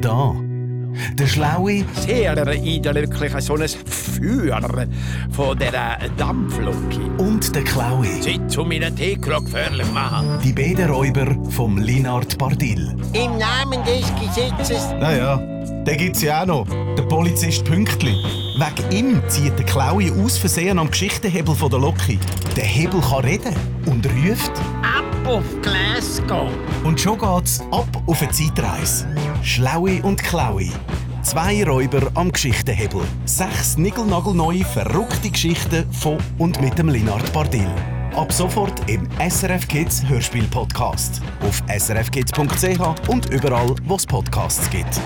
da. 0.01 0.35
Der 1.13 1.25
schlaue, 1.27 1.85
Sehr 1.93 2.37
eindrücklich, 2.37 3.31
so 3.39 3.55
ein 3.55 3.69
Feuer 3.69 4.61
von 5.31 5.57
dieser 5.57 5.97
Dampflocke. 6.17 6.99
und 7.17 7.55
der 7.55 7.63
Klaue. 7.63 8.05
Sitz 8.21 8.57
um 8.57 8.67
meinen 8.67 8.93
Teekrog 8.95 9.45
gefährlich 9.45 9.89
machen. 9.93 10.39
Die 10.43 10.51
beiden 10.51 10.89
Räuber 10.89 11.33
vom 11.49 11.77
Linard 11.77 12.37
Bardil. 12.37 12.93
Im 13.13 13.37
Namen 13.37 13.83
des 13.85 14.11
Gesetzes 14.19 14.89
Naja, 14.99 15.37
den 15.85 15.97
gibt's 15.97 16.21
ja 16.21 16.41
auch 16.41 16.45
noch. 16.45 16.67
Der 16.97 17.03
Polizist 17.03 17.63
Pünktli. 17.63 18.13
Wegen 18.57 18.91
ihm 18.91 19.21
zieht 19.29 19.57
der 19.57 19.65
Klaue 19.65 20.11
aus 20.23 20.37
Versehen 20.37 20.77
am 20.77 20.91
Geschichtenhebel 20.91 21.55
von 21.55 21.69
der 21.69 21.79
Loki. 21.79 22.19
Der 22.57 22.65
Hebel 22.65 22.99
kann 23.01 23.23
reden 23.23 23.55
und 23.85 24.05
ruft. 24.05 24.51
Ab 24.83 25.05
auf 25.25 25.43
Glasgow! 25.61 26.51
Und 26.83 26.99
schon 26.99 27.17
geht's 27.17 27.61
ab 27.71 27.87
auf 28.05 28.21
eine 28.21 28.31
Zeitreise. 28.31 29.07
Schlaue 29.43 30.01
und 30.03 30.21
Klaue. 30.21 30.69
Zwei 31.23 31.63
Räuber 31.63 32.11
am 32.13 32.31
Geschichtenhebel. 32.31 33.01
Sechs 33.25 33.75
nigelnagelneue, 33.77 34.63
verrückte 34.63 35.31
Geschichten 35.31 35.91
von 35.91 36.17
und 36.37 36.61
mit 36.61 36.77
dem 36.77 36.89
Linard 36.89 37.33
Bardil. 37.33 37.67
Ab 38.15 38.31
sofort 38.31 38.87
im 38.89 39.07
SRF 39.19 39.67
Kids 39.67 40.07
Hörspiel 40.07 40.45
Podcast. 40.45 41.21
Auf 41.41 41.61
srfkids.ch 41.67 43.09
und 43.09 43.29
überall, 43.31 43.75
wo 43.85 43.95
es 43.95 44.05
Podcasts 44.05 44.69
gibt. 44.69 44.99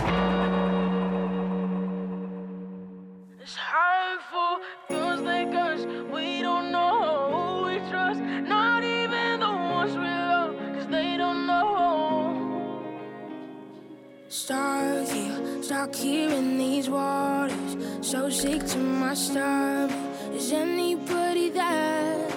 Here, 15.96 16.30
in 16.30 16.58
these 16.58 16.90
waters. 16.90 17.78
So 18.02 18.30
sick 18.30 18.66
to 18.68 18.78
my 18.78 19.14
stomach. 19.14 19.92
Is 20.34 20.52
anybody 20.52 21.50
there? 21.50 22.28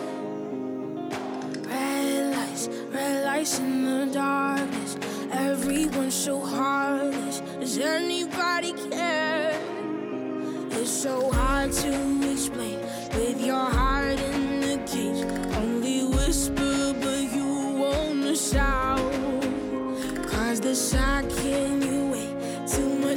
Red 1.66 2.36
lights, 2.36 2.68
red 2.92 3.24
lights 3.24 3.59
in 3.59 3.84
the 3.84 4.06
darkness. 4.12 4.96
Everyone's 5.32 6.14
so 6.14 6.40
heartless. 6.40 7.40
Does 7.61 7.78
anybody 7.78 8.72
care? 8.90 9.61
It's 10.70 10.90
so 10.90 11.30
hard 11.30 11.72
to 11.72 12.32
explain 12.32 12.78
with 13.14 13.44
your 13.44 13.66
heart 13.78 14.18
in 14.20 14.61
the 14.61 14.76
cage. 14.86 15.24
Only 15.56 16.04
whisper, 16.04 16.94
but 17.02 17.22
you 17.36 17.48
wanna 17.82 18.36
shout. 18.36 19.12
Cause 20.30 20.61
the 20.61 20.74
second 20.74 21.82
you 21.82 21.97
wait, 21.97 21.97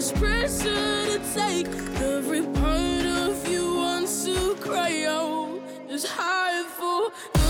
much 0.02 0.16
pressure 0.16 1.06
to 1.06 1.20
take. 1.34 1.68
Every 2.02 2.41
part 2.41 3.06
of 3.06 3.47
you 3.47 3.76
wants 3.76 4.26
to 4.26 4.56
cry 4.56 5.04
out. 5.06 5.62
It's 5.89 6.06
hard 6.06 6.66
for 6.66 7.40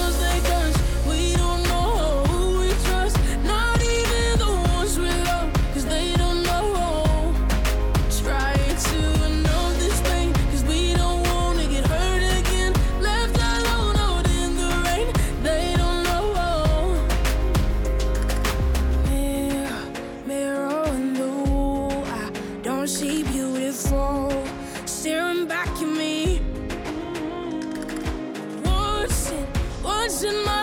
in 30.11 30.43
my 30.43 30.60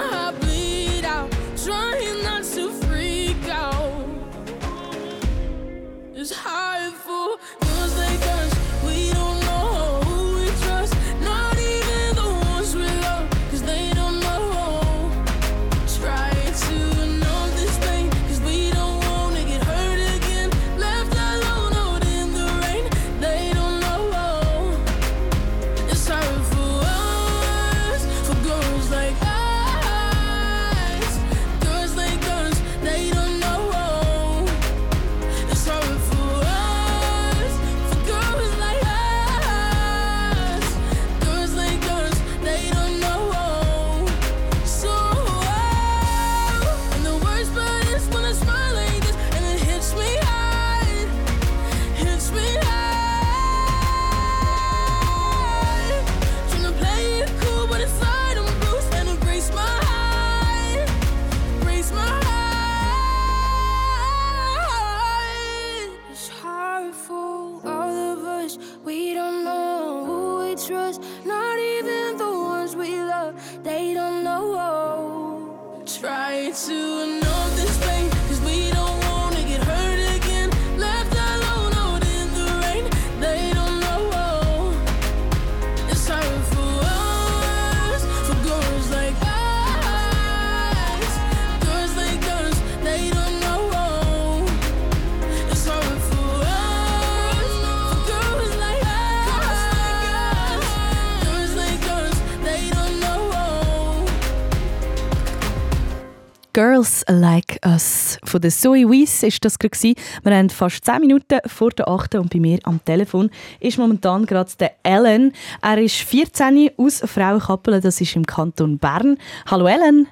Girls 106.59 107.05
Like 107.09 107.61
Us 107.65 108.19
von 108.25 108.41
der 108.41 108.51
Zoe 108.51 108.85
Weiss 108.89 109.23
ist 109.23 109.45
das 109.45 109.61
gerade. 109.61 109.95
Wir 110.25 110.37
haben 110.37 110.51
fast 110.51 110.85
10 110.85 110.99
Minuten 110.99 111.39
vor 111.47 111.71
der 111.71 111.87
8. 111.87 112.17
und 112.17 112.33
bei 112.33 112.41
mir 112.41 112.59
am 112.65 112.85
Telefon 112.85 113.31
ist 113.61 113.79
momentan 113.79 114.27
gerade 114.27 114.51
der 114.59 114.73
Ellen. 114.83 115.33
Er 115.63 115.79
ist 115.79 116.01
14 116.01 116.71
aus 116.77 117.01
Frauenkappelen, 117.07 117.81
das 117.81 118.01
ist 118.01 118.17
im 118.17 118.27
Kanton 118.27 118.77
Bern. 118.77 119.19
Hallo 119.49 119.69
Ellen. 119.69 120.09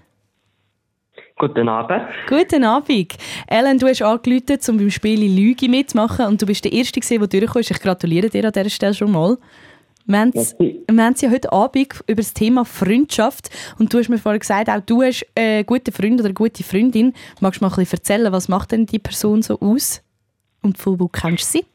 Guten 1.37 1.69
Abend. 1.69 2.05
Guten 2.29 2.63
Abend. 2.63 3.17
Ellen, 3.49 3.79
du 3.81 3.89
hast 3.89 4.03
angerufen, 4.03 4.59
um 4.69 4.77
beim 4.77 4.91
Spiel 4.93 5.25
Lüge 5.29 5.69
mitzumachen 5.69 6.27
und 6.27 6.41
du 6.41 6.47
bist 6.47 6.65
der 6.65 6.73
Erste, 6.73 7.01
der 7.01 7.19
durchgekommen 7.19 7.61
ist. 7.63 7.73
Ich 7.73 7.81
gratuliere 7.81 8.31
dir 8.31 8.45
an 8.45 8.53
dieser 8.53 8.71
Stelle 8.71 8.95
schon 8.95 9.11
mal. 9.11 9.37
Wir 10.07 10.19
haben 10.19 10.33
es 10.35 11.21
ja 11.21 11.31
heute 11.31 11.53
Abend 11.53 12.01
über 12.07 12.17
das 12.17 12.33
Thema 12.33 12.65
Freundschaft 12.65 13.51
und 13.79 13.93
du 13.93 13.99
hast 13.99 14.09
mir 14.09 14.19
vorhin 14.19 14.41
gesagt, 14.41 14.71
auch 14.71 14.81
du 14.81 15.03
hast 15.03 15.27
einen 15.37 15.67
guten 15.67 15.93
Freund 15.93 16.15
oder 16.15 16.27
eine 16.27 16.35
gute 16.35 16.63
Freundin. 16.63 17.13
Magst 17.41 17.61
du 17.61 17.65
mal 17.65 17.71
ein 17.71 17.77
bisschen 17.77 17.99
erzählen, 17.99 18.33
was 18.33 18.49
macht 18.49 18.73
denn 18.73 18.87
die 18.87 19.01
Person 19.01 19.43
so 19.43 19.59
aus 19.61 20.05
und 20.63 20.79
von 20.79 21.01
wo 21.01 21.09
kennst 21.09 21.55
du 21.55 21.59
sie? 21.59 21.67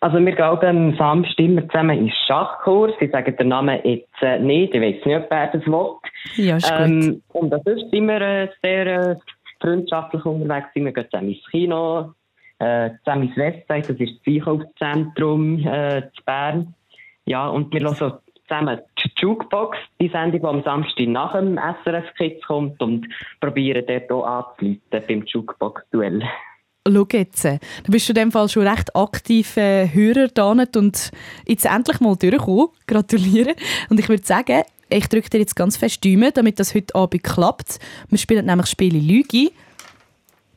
Also 0.00 0.18
wir 0.18 0.32
gehen 0.32 0.44
am 0.44 0.96
Samstag 0.96 1.38
immer 1.40 1.68
zusammen 1.68 1.98
ins 1.98 2.14
Schachkurs. 2.26 2.92
Ich 3.00 3.10
sage 3.10 3.32
den 3.32 3.48
Namen 3.48 3.80
jetzt 3.82 4.08
äh, 4.22 4.38
nicht, 4.38 4.74
ich 4.74 4.80
weiß 4.80 5.04
nicht, 5.04 5.26
wer 5.28 5.46
das 5.48 5.66
will. 5.66 5.96
Ja, 6.36 6.56
ist 6.56 6.70
gut. 6.70 6.86
Ähm, 6.86 7.22
und 7.32 7.50
das 7.50 7.62
ist 7.66 7.92
immer 7.92 8.20
äh, 8.20 8.48
sehr 8.62 8.86
äh, 8.86 9.16
freundschaftlich 9.60 10.24
unterwegs. 10.24 10.68
Wir 10.74 10.92
gehen 10.92 11.04
zusammen 11.10 11.28
ins 11.30 11.50
Kino, 11.50 12.14
äh, 12.60 12.90
zusammen 13.04 13.28
ins 13.28 13.36
Westside, 13.36 13.88
das 13.88 14.00
ist 14.00 14.20
das 14.24 14.34
Einkaufszentrum 14.34 15.58
äh, 15.66 16.02
zu 16.14 16.24
Bern. 16.24 16.74
Ja, 17.28 17.46
und 17.48 17.72
wir 17.74 17.80
hören 17.80 17.94
zusammen 18.48 18.80
die 19.04 19.10
Jukebox, 19.18 19.76
die 20.00 20.08
Sendung, 20.08 20.40
die 20.40 20.46
am 20.46 20.62
Samstag 20.62 21.06
nach 21.08 21.32
dem 21.32 21.58
SRF 21.84 22.06
Kids 22.16 22.42
kommt 22.46 22.80
und 22.80 23.06
probieren 23.40 23.84
dort 23.86 24.10
auch 24.10 24.24
anzuleiten 24.24 25.02
beim 25.06 25.24
Jukebox-Duell. 25.26 26.22
Schau 26.90 27.06
jetzt, 27.12 27.44
du 27.44 27.92
bist 27.92 28.08
in 28.08 28.14
dem 28.14 28.32
Fall 28.32 28.48
schon 28.48 28.66
recht 28.66 28.96
aktiv 28.96 29.58
äh, 29.58 29.86
Hörer 29.92 30.28
da 30.28 30.52
und 30.52 31.10
jetzt 31.46 31.66
endlich 31.66 32.00
mal 32.00 32.16
durchgekommen. 32.16 32.68
Gratuliere. 32.86 33.54
Und 33.90 34.00
ich 34.00 34.08
würde 34.08 34.24
sagen, 34.24 34.62
ich 34.88 35.06
drücke 35.08 35.28
dir 35.28 35.40
jetzt 35.40 35.54
ganz 35.54 35.76
fest 35.76 36.02
die 36.02 36.14
Daumen, 36.14 36.32
damit 36.32 36.58
das 36.58 36.74
heute 36.74 36.94
Abend 36.94 37.22
klappt. 37.22 37.78
Wir 38.08 38.16
spielen 38.16 38.46
nämlich 38.46 38.68
Spiele 38.68 39.00
Lüge. 39.00 39.50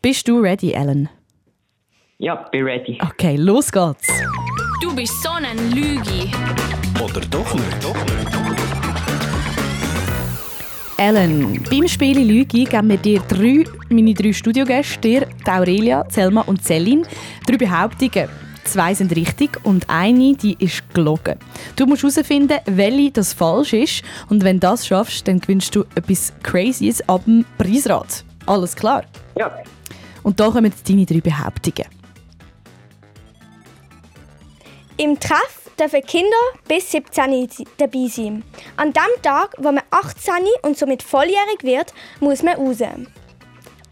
Bist 0.01 0.25
du 0.29 0.39
ready, 0.39 0.71
Ellen? 0.71 1.09
Ja, 2.17 2.35
bin 2.49 2.63
ready. 2.63 2.97
Okay, 3.01 3.35
los 3.35 3.69
geht's. 3.69 4.07
Du 4.81 4.95
bist 4.95 5.21
so 5.21 5.29
ein 5.29 5.71
Lügi. 5.71 6.31
Oder 6.99 7.21
doch 7.29 7.53
nicht? 7.53 7.65
Ellen, 10.97 11.63
beim 11.69 11.87
Spiel 11.87 12.19
Lüge 12.19 12.63
geben 12.63 12.89
wir 12.89 12.97
dir 12.97 13.19
drei, 13.27 13.63
meine 13.89 14.15
drei 14.15 14.33
Studiogäste, 14.33 14.99
dir, 14.99 15.27
Aurelia, 15.45 16.03
Selma 16.09 16.41
und 16.41 16.63
Celine, 16.63 17.03
drei 17.45 17.57
Behauptungen. 17.57 18.27
Zwei 18.63 18.95
sind 18.95 19.15
richtig 19.15 19.59
und 19.63 19.87
eine, 19.87 20.33
die 20.35 20.55
ist 20.57 20.91
gelogen. 20.95 21.37
Du 21.75 21.85
musst 21.85 22.01
herausfinden, 22.01 22.57
welche 22.65 23.11
das 23.11 23.33
falsch 23.33 23.73
ist 23.73 24.03
und 24.29 24.43
wenn 24.43 24.55
du 24.55 24.61
das 24.61 24.87
schaffst, 24.87 25.27
dann 25.27 25.39
gewinnst 25.39 25.75
du 25.75 25.85
etwas 25.93 26.33
Crazyes 26.41 27.07
ab 27.07 27.25
dem 27.25 27.45
Preisrad. 27.59 28.23
Alles 28.47 28.75
klar? 28.75 29.03
Ja. 29.37 29.51
Und 30.23 30.39
da 30.39 30.49
kommen 30.49 30.65
jetzt 30.65 30.89
deine 30.89 31.05
drei 31.05 31.21
Behauptungen. 31.21 32.00
Im 35.01 35.19
Treff 35.19 35.71
dürfen 35.79 36.03
Kinder 36.03 36.29
bis 36.67 36.91
17 36.91 37.49
dabei 37.77 38.07
sein. 38.07 38.43
An 38.77 38.93
dem 38.93 39.21
Tag, 39.23 39.55
wo 39.57 39.71
man 39.71 39.81
18 39.89 40.33
und 40.61 40.77
somit 40.77 41.01
volljährig 41.01 41.63
wird, 41.63 41.91
muss 42.19 42.43
man 42.43 42.53
raus. 42.57 42.83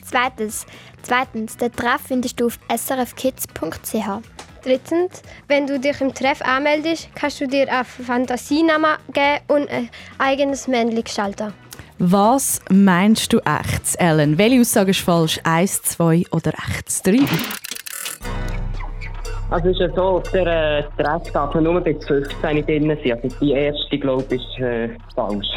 Zweitens, 0.07 0.67
zweitens, 1.01 1.57
den 1.57 1.71
Treff 1.75 2.01
findest 2.09 2.39
du 2.39 2.45
auf 2.45 2.59
srfkids.ch. 2.71 4.21
Drittens, 4.63 5.23
wenn 5.47 5.65
du 5.65 5.79
dich 5.79 5.99
im 5.99 6.13
Treff 6.13 6.43
anmeldest, 6.43 7.09
kannst 7.15 7.41
du 7.41 7.47
dir 7.47 7.73
einen 7.73 7.85
Fantasienamen 7.85 8.97
geben 9.11 9.39
und 9.47 9.67
ein 9.67 9.89
eigenes 10.19 10.67
Männchen 10.67 11.03
gestalten. 11.03 11.55
Was 11.97 12.61
meinst 12.69 13.33
du 13.33 13.39
echt, 13.39 13.95
Ellen? 13.97 14.37
Welche 14.37 14.61
Aussage 14.61 14.91
ist 14.91 14.99
falsch? 14.99 15.39
Eins, 15.43 15.81
zwei 15.81 16.23
oder 16.29 16.53
echt 16.53 17.03
drei? 17.07 17.25
Also 19.51 19.69
ist 19.69 19.79
ja 19.79 19.89
so, 19.95 20.01
auf 20.01 20.31
der 20.31 20.45
äh, 20.45 20.83
Treff 21.01 21.31
darf 21.31 21.55
man 21.55 21.63
nur 21.63 21.81
bis 21.81 22.05
15 22.05 22.65
drin 22.65 22.97
sein. 23.03 23.19
Also 23.23 23.35
die 23.41 23.51
erste, 23.51 23.97
glaube 23.97 24.35
ich, 24.35 24.41
ist 24.41 24.59
äh, 24.59 24.89
falsch. 25.15 25.47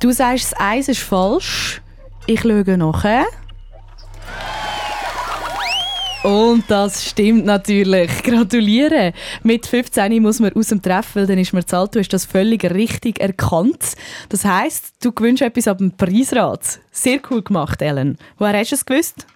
Du 0.00 0.10
sagst, 0.10 0.52
das 0.52 0.60
Eis 0.60 0.88
ist 0.88 1.00
falsch. 1.00 1.82
Ich 2.26 2.40
schaue 2.40 2.78
nachher. 2.78 3.26
Und 6.24 6.64
das 6.68 7.04
stimmt 7.04 7.44
natürlich. 7.44 8.10
Gratuliere. 8.24 9.12
Mit 9.42 9.66
15 9.66 10.20
muss 10.22 10.40
man 10.40 10.52
aus 10.54 10.68
dem 10.68 10.80
Treff, 10.80 11.14
weil 11.14 11.26
dann 11.26 11.38
ist 11.38 11.52
man 11.52 11.64
zahlt. 11.64 11.94
Du 11.94 12.00
hast 12.00 12.08
das 12.08 12.24
völlig 12.24 12.64
richtig 12.64 13.20
erkannt. 13.20 13.94
Das 14.30 14.44
heisst, 14.44 15.04
du 15.04 15.12
gewinnst 15.12 15.42
etwas 15.42 15.68
ab 15.68 15.78
dem 15.78 15.92
Preisrat. 15.92 16.80
Sehr 16.90 17.20
cool 17.30 17.42
gemacht, 17.42 17.82
Ellen. 17.82 18.18
Woher 18.38 18.58
hast 18.58 18.72
du 18.72 18.76
es 18.76 18.86
gewusst? 18.86 19.26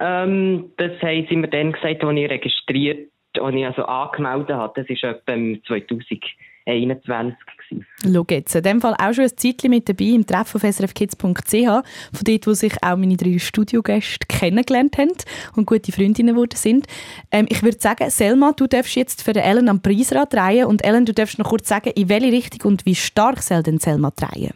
Ähm, 0.00 0.70
das 0.76 0.92
haben 1.02 1.26
sie 1.28 1.36
mir 1.36 1.48
dann 1.48 1.72
gesagt, 1.72 2.04
als 2.04 2.18
ich 2.18 2.30
registriert, 2.30 3.10
als 3.40 3.54
ich 3.54 3.66
also 3.66 3.84
angemeldet 3.84 4.56
habe. 4.56 4.80
Das 4.80 5.02
war 5.02 5.10
etwa 5.10 5.32
im 5.32 5.62
2021. 5.64 7.36
Gewesen. 7.68 7.86
Schau 8.02 8.24
jetzt, 8.30 8.54
in 8.54 8.62
dem 8.62 8.80
Fall 8.80 8.94
auch 8.94 9.12
schon 9.12 9.24
ein 9.24 9.36
Zeitchen 9.36 9.70
mit 9.70 9.88
dabei 9.88 10.04
im 10.04 10.26
Treff 10.26 10.54
auf 10.54 10.62
srfkids.ch, 10.62 11.20
von 11.20 12.24
dort, 12.24 12.46
wo 12.46 12.52
sich 12.52 12.74
auch 12.82 12.96
meine 12.96 13.16
drei 13.16 13.38
Studiogäste 13.38 14.26
kennengelernt 14.28 14.96
haben 14.98 15.12
und 15.56 15.66
gute 15.66 15.92
Freundinnen 15.92 16.34
geworden 16.34 16.56
sind. 16.56 16.86
Ähm, 17.32 17.46
ich 17.48 17.62
würde 17.62 17.78
sagen, 17.80 18.10
Selma, 18.10 18.52
du 18.52 18.66
darfst 18.66 18.96
jetzt 18.96 19.24
für 19.24 19.32
den 19.32 19.42
Ellen 19.42 19.68
am 19.68 19.82
Preisrad 19.82 20.32
drehen 20.32 20.66
und 20.66 20.84
Ellen, 20.84 21.06
du 21.06 21.12
darfst 21.12 21.38
noch 21.38 21.48
kurz 21.48 21.68
sagen, 21.68 21.90
in 21.96 22.08
welche 22.08 22.32
Richtung 22.32 22.72
und 22.72 22.86
wie 22.86 22.94
stark 22.94 23.38
soll 23.38 23.62
denn 23.62 23.78
Selma 23.78 24.10
drehen? 24.10 24.54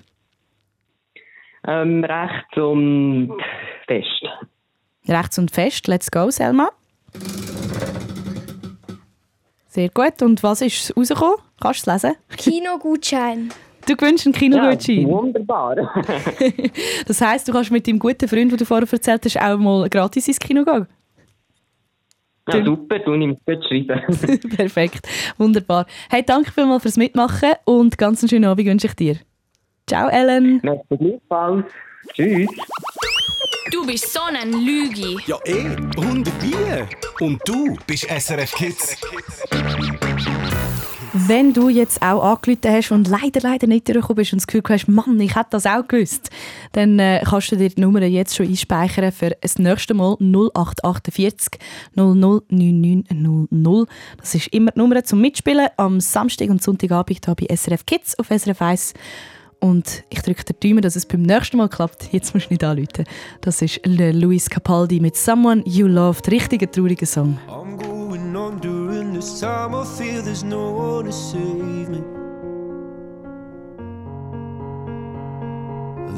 Ähm, 1.66 2.04
rechts 2.04 2.56
und 2.56 3.32
fest. 3.86 4.26
Rechts 5.08 5.38
und 5.38 5.50
fest, 5.50 5.86
let's 5.88 6.10
go, 6.10 6.30
Selma. 6.30 6.70
Sehr 9.68 9.88
gut. 9.88 10.20
Und 10.22 10.42
was 10.42 10.60
ist 10.60 10.94
rausgekommen? 10.96 11.36
Kannst 11.60 11.86
du 11.86 11.90
es 11.90 12.02
lesen? 12.02 12.16
Kinogutschein. 12.36 13.50
Du 13.84 13.96
gewünscht 13.96 14.26
einen 14.26 14.34
Kinogutschein? 14.34 15.00
Ja, 15.00 15.08
wunderbar. 15.08 15.74
das 17.08 17.20
heisst, 17.20 17.48
du 17.48 17.52
kannst 17.52 17.72
mit 17.72 17.84
deinem 17.88 17.98
guten 17.98 18.28
Freund, 18.28 18.52
den 18.52 18.56
du 18.56 18.64
vorher 18.64 18.86
erzählt 18.88 19.24
hast, 19.24 19.36
auch 19.40 19.58
mal 19.58 19.88
gratis 19.88 20.28
ins 20.28 20.38
Kino 20.38 20.64
gehen? 20.64 20.86
Ja, 22.48 22.64
super, 22.64 23.00
du 23.00 23.16
nimmst 23.16 23.42
es 23.46 23.64
schreiben. 23.66 24.00
Perfekt, 24.56 25.08
wunderbar. 25.36 25.86
Hey, 26.08 26.22
danke 26.24 26.52
vielmals 26.52 26.82
fürs 26.82 26.96
Mitmachen 26.96 27.54
und 27.64 27.98
ganz 27.98 28.22
einen 28.22 28.28
schönen 28.28 28.44
Abend 28.44 28.66
wünsche 28.66 28.86
ich 28.86 28.94
dir. 28.94 29.16
Ciao, 29.88 30.08
Ellen. 30.08 30.60
Merci 30.62 30.96
gleichfalls. 30.96 31.66
Tschüss. 32.14 32.48
Du 33.70 33.86
bist 33.86 34.12
so 34.12 34.20
ein 34.22 34.52
Lügi. 34.52 35.18
Ja, 35.26 35.38
eh, 35.44 35.76
und 35.96 36.30
wie? 36.42 37.24
Und 37.24 37.40
du 37.44 37.76
bist 37.86 38.04
SRF 38.04 38.52
Kids. 38.54 38.96
Wenn 41.14 41.52
du 41.52 41.68
jetzt 41.68 42.00
auch 42.00 42.24
angerufen 42.24 42.70
hast 42.70 42.90
und 42.90 43.06
leider, 43.06 43.40
leider 43.42 43.66
nicht 43.66 43.86
durchgekommen 43.86 44.16
bist 44.16 44.32
und 44.32 44.40
das 44.40 44.46
Gefühl 44.46 44.62
hast, 44.70 44.88
Mann, 44.88 45.20
ich 45.20 45.36
hätte 45.36 45.50
das 45.50 45.66
auch 45.66 45.86
gewusst, 45.86 46.30
dann 46.72 46.98
äh, 46.98 47.22
kannst 47.22 47.52
du 47.52 47.56
dir 47.56 47.68
die 47.68 47.80
Nummer 47.82 48.02
jetzt 48.02 48.34
schon 48.34 48.48
einspeichern 48.48 49.12
für 49.12 49.36
das 49.40 49.58
nächste 49.58 49.92
Mal 49.92 50.16
0848 50.20 51.60
009900. 51.94 53.88
Das 54.16 54.34
ist 54.34 54.48
immer 54.48 54.70
die 54.70 54.78
Nummer 54.78 55.04
zum 55.04 55.20
Mitspielen 55.20 55.68
am 55.76 56.00
Samstag 56.00 56.48
und 56.48 56.62
Sonntagabend 56.62 57.24
hier 57.24 57.34
bei 57.34 57.54
SRF 57.54 57.84
Kids 57.84 58.18
auf 58.18 58.28
SRF 58.28 58.62
1. 58.62 58.94
Und 59.62 60.02
ich 60.10 60.20
drücke 60.22 60.42
den 60.42 60.56
Daumen, 60.58 60.82
dass 60.82 60.96
es 60.96 61.06
beim 61.06 61.22
nächsten 61.22 61.56
Mal 61.56 61.68
klappt. 61.68 62.12
Jetzt 62.12 62.34
musst 62.34 62.46
du 62.46 62.54
nicht 62.54 62.64
anrufen. 62.64 63.04
Das 63.42 63.62
ist 63.62 63.80
Le 63.86 64.10
Luis 64.10 64.50
Capaldi 64.50 64.98
mit 64.98 65.14
«Someone 65.14 65.62
You 65.64 65.86
Loved». 65.86 66.28
Richtiger 66.32 66.68
trauriger 66.68 67.06
Song. 67.06 67.38
I'm 67.46 67.78
going 67.78 68.34
on 68.34 68.60
during 68.60 69.14
this 69.14 69.38
time. 69.38 69.72
I 69.72 69.84
feel 69.84 70.20
there's 70.20 70.42
no 70.42 70.72
one 70.72 71.04
to 71.04 71.12
save 71.12 71.88
me. 71.88 72.02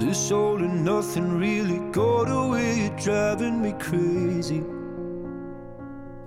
This 0.00 0.32
all 0.32 0.56
and 0.56 0.82
nothing 0.82 1.38
really 1.38 1.80
got 1.92 2.30
away, 2.30 2.90
driving 2.96 3.60
me 3.60 3.74
crazy. 3.78 4.62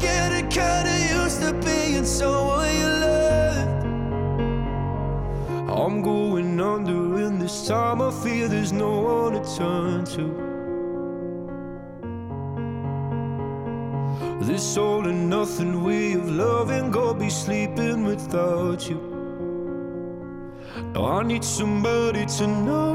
getting 0.00 0.48
kinda 0.48 0.94
used 1.22 1.40
to 1.42 1.52
being 1.66 2.04
someone 2.04 2.70
you 2.80 2.88
loved. 3.06 3.84
I'm 5.80 6.02
going 6.02 6.60
under, 6.60 7.00
and 7.26 7.40
this 7.40 7.66
time 7.66 8.00
I 8.02 8.10
feel 8.10 8.48
there's 8.48 8.72
no 8.72 8.92
one 9.00 9.32
to 9.34 9.42
turn 9.56 10.04
to. 10.16 10.24
This 14.40 14.76
all 14.76 15.06
and 15.06 15.30
nothing 15.30 15.84
way 15.84 16.14
of 16.14 16.28
loving, 16.28 16.90
go 16.90 17.14
be 17.14 17.30
sleeping 17.30 18.04
without 18.04 18.88
you. 18.90 19.00
Now 20.92 21.04
I 21.18 21.22
need 21.22 21.44
somebody 21.44 22.24
to 22.38 22.46
know, 22.46 22.94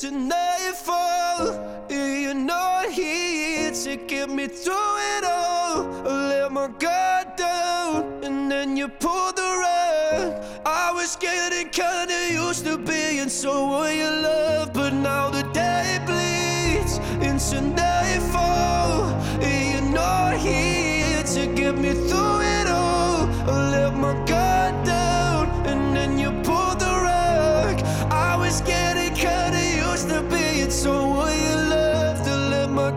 Tonight, 0.00 0.16
a 0.16 0.70
nightfall, 0.70 1.86
you're 1.90 2.32
not 2.32 2.90
here 2.90 3.70
to 3.70 3.96
get 3.96 4.30
me 4.30 4.46
through 4.46 4.96
it 5.16 5.24
all. 5.24 6.08
I 6.08 6.28
let 6.28 6.52
my 6.52 6.68
guard 6.68 7.36
down, 7.36 8.24
and 8.24 8.50
then 8.50 8.78
you 8.78 8.88
pulled 8.88 9.36
the 9.36 9.42
rug. 9.42 10.42
I 10.64 10.90
was 10.92 11.16
getting 11.16 11.68
kinda 11.68 12.32
used 12.32 12.64
to 12.64 12.78
being 12.78 13.28
someone 13.28 13.94
you 13.94 14.08
love. 14.08 14.79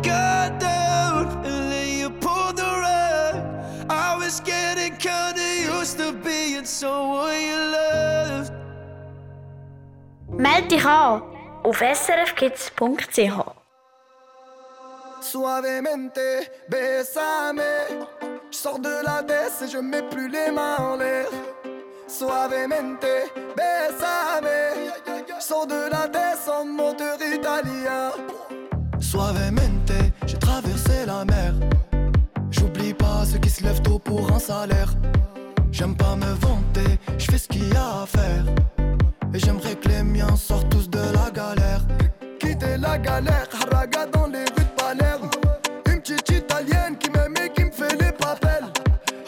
Down, 0.01 1.45
you 1.99 2.09
pulled 2.09 2.57
the 2.57 2.63
rug. 2.63 3.35
I 3.89 4.15
was 4.17 4.39
getting 4.39 4.95
kinda 4.97 5.41
used 5.77 5.97
to 5.99 6.13
being 6.13 6.65
someone 6.65 7.39
you 7.39 7.57
loved. 7.75 8.51
Meld 10.29 10.67
dich 10.69 10.85
an 10.85 11.21
auf 11.63 11.81
srfkids.ch. 11.81 13.63
Suavemente, 15.21 16.51
besame. 16.69 17.61
Je 18.51 18.57
sors 18.57 18.79
de 18.79 19.03
la 19.03 19.21
baisse 19.21 19.61
et 19.63 19.67
je 19.67 19.77
mets 19.77 20.03
plus 20.09 20.27
les 20.27 20.51
mains 20.51 20.77
en 20.79 20.97
l'air. 20.97 21.27
Suavemente, 22.07 23.31
besame. 23.55 24.91
Je 25.27 25.39
sors 25.39 25.67
de 25.67 25.89
la 25.89 26.07
baisse 26.07 26.47
en 26.47 26.65
moteur 26.65 27.17
italien. 27.21 28.11
Suavemente, 28.99 29.82
la 31.05 31.25
mer. 31.25 31.53
J'oublie 32.51 32.93
pas 32.93 33.25
ceux 33.25 33.39
qui 33.39 33.49
se 33.49 33.63
lèvent 33.63 33.81
tôt 33.81 33.99
pour 33.99 34.31
un 34.31 34.39
salaire. 34.39 34.93
J'aime 35.71 35.95
pas 35.95 36.15
me 36.15 36.31
vanter, 36.33 36.99
je 37.17 37.25
fais 37.25 37.37
ce 37.37 37.47
qu'il 37.47 37.67
y 37.67 37.75
a 37.75 38.03
à 38.03 38.05
faire. 38.05 38.45
Et 39.33 39.39
j'aimerais 39.39 39.75
que 39.75 39.89
les 39.89 40.03
miens 40.03 40.35
sortent 40.35 40.69
tous 40.69 40.89
de 40.89 40.99
la 40.99 41.31
galère. 41.31 41.81
Quitter 42.39 42.77
la 42.77 42.97
galère, 42.97 43.47
haraga 43.61 44.05
dans 44.05 44.27
les 44.27 44.45
rues 44.45 44.67
de 44.69 44.81
Palerme. 44.81 45.29
Une 45.87 45.99
petite 45.99 46.29
italienne 46.29 46.97
qui 46.99 47.09
m'aime 47.09 47.33
et 47.43 47.49
qui 47.49 47.65
me 47.65 47.71
fait 47.71 47.95
les 47.99 48.11
papels. 48.11 48.71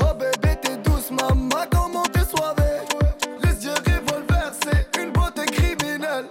Oh 0.01 0.13
bébé, 0.13 0.55
t'es 0.61 0.77
douce, 0.77 1.11
maman, 1.11 1.65
comment 1.71 2.03
t'es 2.03 2.25
soivée. 2.25 2.81
Les 3.43 3.65
yeux 3.65 3.73
revolver, 3.87 4.51
c'est 4.63 5.01
une 5.01 5.11
beauté 5.11 5.45
criminelle. 5.45 6.25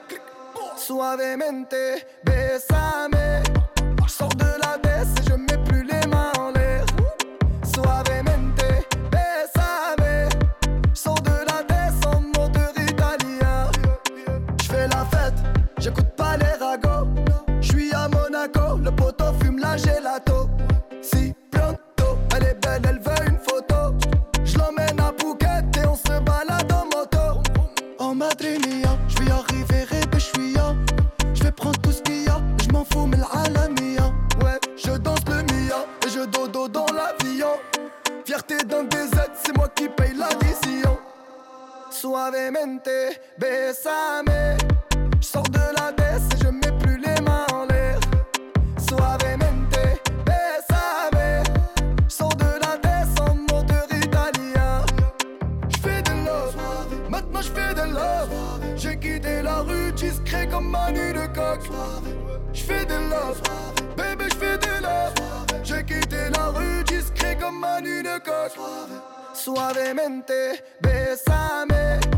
Suavemente, 0.76 1.74
besame. 2.24 3.43
Suavemente, 42.25 43.20
besame. 43.37 44.57
Je 45.20 45.27
sors 45.27 45.43
de 45.43 45.61
la 45.79 45.93
baisse 45.93 46.22
et 46.35 46.45
je 46.45 46.49
mets 46.49 46.72
plus 46.79 46.97
les 46.97 47.20
mains 47.20 47.45
en 47.53 47.66
l'air. 47.66 48.01
Suavemente, 48.79 50.01
besame. 50.25 51.43
Je 52.09 52.14
sors 52.14 52.35
de 52.35 52.47
la 52.62 52.79
baisse 52.79 53.14
en 53.20 53.35
moteur 53.35 53.87
italien. 53.91 54.87
Je 55.68 55.77
fais 55.77 56.01
de 56.01 56.12
love, 56.25 56.57
maintenant 57.11 57.43
je 57.43 57.51
fais 57.51 57.75
de 57.75 57.93
love. 57.93 58.31
J'ai 58.75 58.97
quitté 58.99 59.43
la 59.43 59.59
rue 59.59 59.93
discret 59.93 60.49
comme 60.49 60.70
Manu 60.70 61.12
de 61.12 61.27
coq. 61.27 61.61
Je 62.55 62.62
fais 62.62 62.87
de 62.87 62.95
love, 62.95 63.43
bébé, 63.99 64.31
je 64.33 64.37
fais 64.37 64.57
de 64.57 64.83
love. 64.83 65.12
J'ai 65.62 65.85
quitté 65.85 66.31
la 66.35 66.47
rue 66.47 66.85
discret 66.85 67.37
comme 67.39 67.59
Manu 67.61 68.03
de 68.03 68.18
coq. 68.25 68.53
Suavemente, 69.35 70.33
besame. 70.81 72.14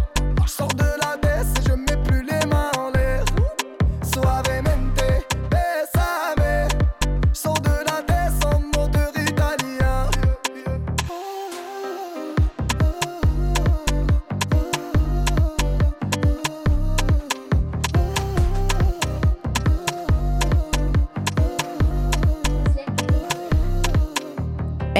Sors 0.47 0.69
de 0.77 0.85
la 0.85 1.26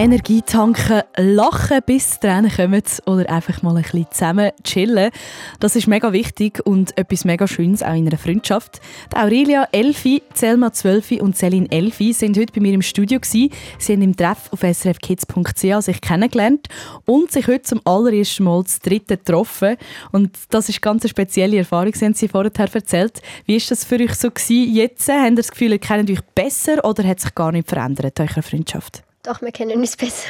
Energie 0.07 0.41
tanken, 0.41 1.03
lachen 1.17 1.81
bis 1.85 2.21
Tränen 2.21 2.49
kommen 2.49 2.81
oder 3.07 3.29
einfach 3.29 3.63
mal 3.63 3.77
ein 3.77 3.83
bisschen 3.83 4.07
zusammen 4.13 4.53
chillen. 4.63 5.11
Das 5.59 5.75
ist 5.75 5.89
mega 5.89 6.13
wichtig 6.13 6.65
und 6.65 6.97
etwas 6.97 7.25
mega 7.25 7.49
Schönes 7.49 7.83
auch 7.83 7.93
in 7.93 8.07
einer 8.07 8.17
Freundschaft. 8.17 8.81
Die 9.13 9.17
Aurelia 9.17 9.67
Elfi, 9.73 10.23
Selma 10.33 10.73
Zwölfi 10.73 11.21
und 11.21 11.37
Celine 11.37 11.69
Elfi 11.73 12.13
sind 12.13 12.39
heute 12.39 12.53
bei 12.53 12.61
mir 12.61 12.73
im 12.73 12.83
Studio 12.83 13.19
gewesen. 13.19 13.51
Sie 13.81 13.93
haben 13.95 14.03
im 14.03 14.15
Treff 14.15 14.49
auf 14.53 14.61
srfkids.ch 14.61 15.83
sich 15.85 16.01
kennengelernt 16.01 16.69
und 17.05 17.33
sich 17.33 17.49
heute 17.49 17.63
zum 17.63 17.81
allerersten 17.85 18.45
Mal 18.45 18.63
das 18.63 18.79
dritte 18.79 19.17
getroffen. 19.17 19.77
Und 20.13 20.39
das 20.51 20.69
ist 20.69 20.81
ganz 20.83 21.03
eine 21.03 21.11
spezielle 21.11 21.57
Erfahrung, 21.57 21.93
haben 21.93 22.15
Sie 22.15 22.29
vorher 22.29 22.53
erzählt. 22.57 23.23
Wie 23.45 23.57
ist 23.57 23.73
das 23.73 23.85
für 23.85 23.97
euch 23.97 24.15
so 24.15 24.31
gewesen? 24.31 24.73
Jetzt 24.73 25.09
haben 25.09 25.31
Sie 25.31 25.43
das 25.43 25.51
Gefühl, 25.51 25.73
ihr 25.73 25.81
kennt 25.81 26.09
euch 26.09 26.23
besser 26.37 26.85
oder 26.85 27.03
hat 27.03 27.19
sich 27.19 27.35
gar 27.35 27.51
nicht 27.51 27.69
verändert, 27.69 28.21
eure 28.21 28.43
Freundschaft? 28.43 29.06
Doch, 29.27 29.43
wir 29.43 29.53
kennen 29.53 29.79
uns 29.79 29.97
besser. 29.97 30.29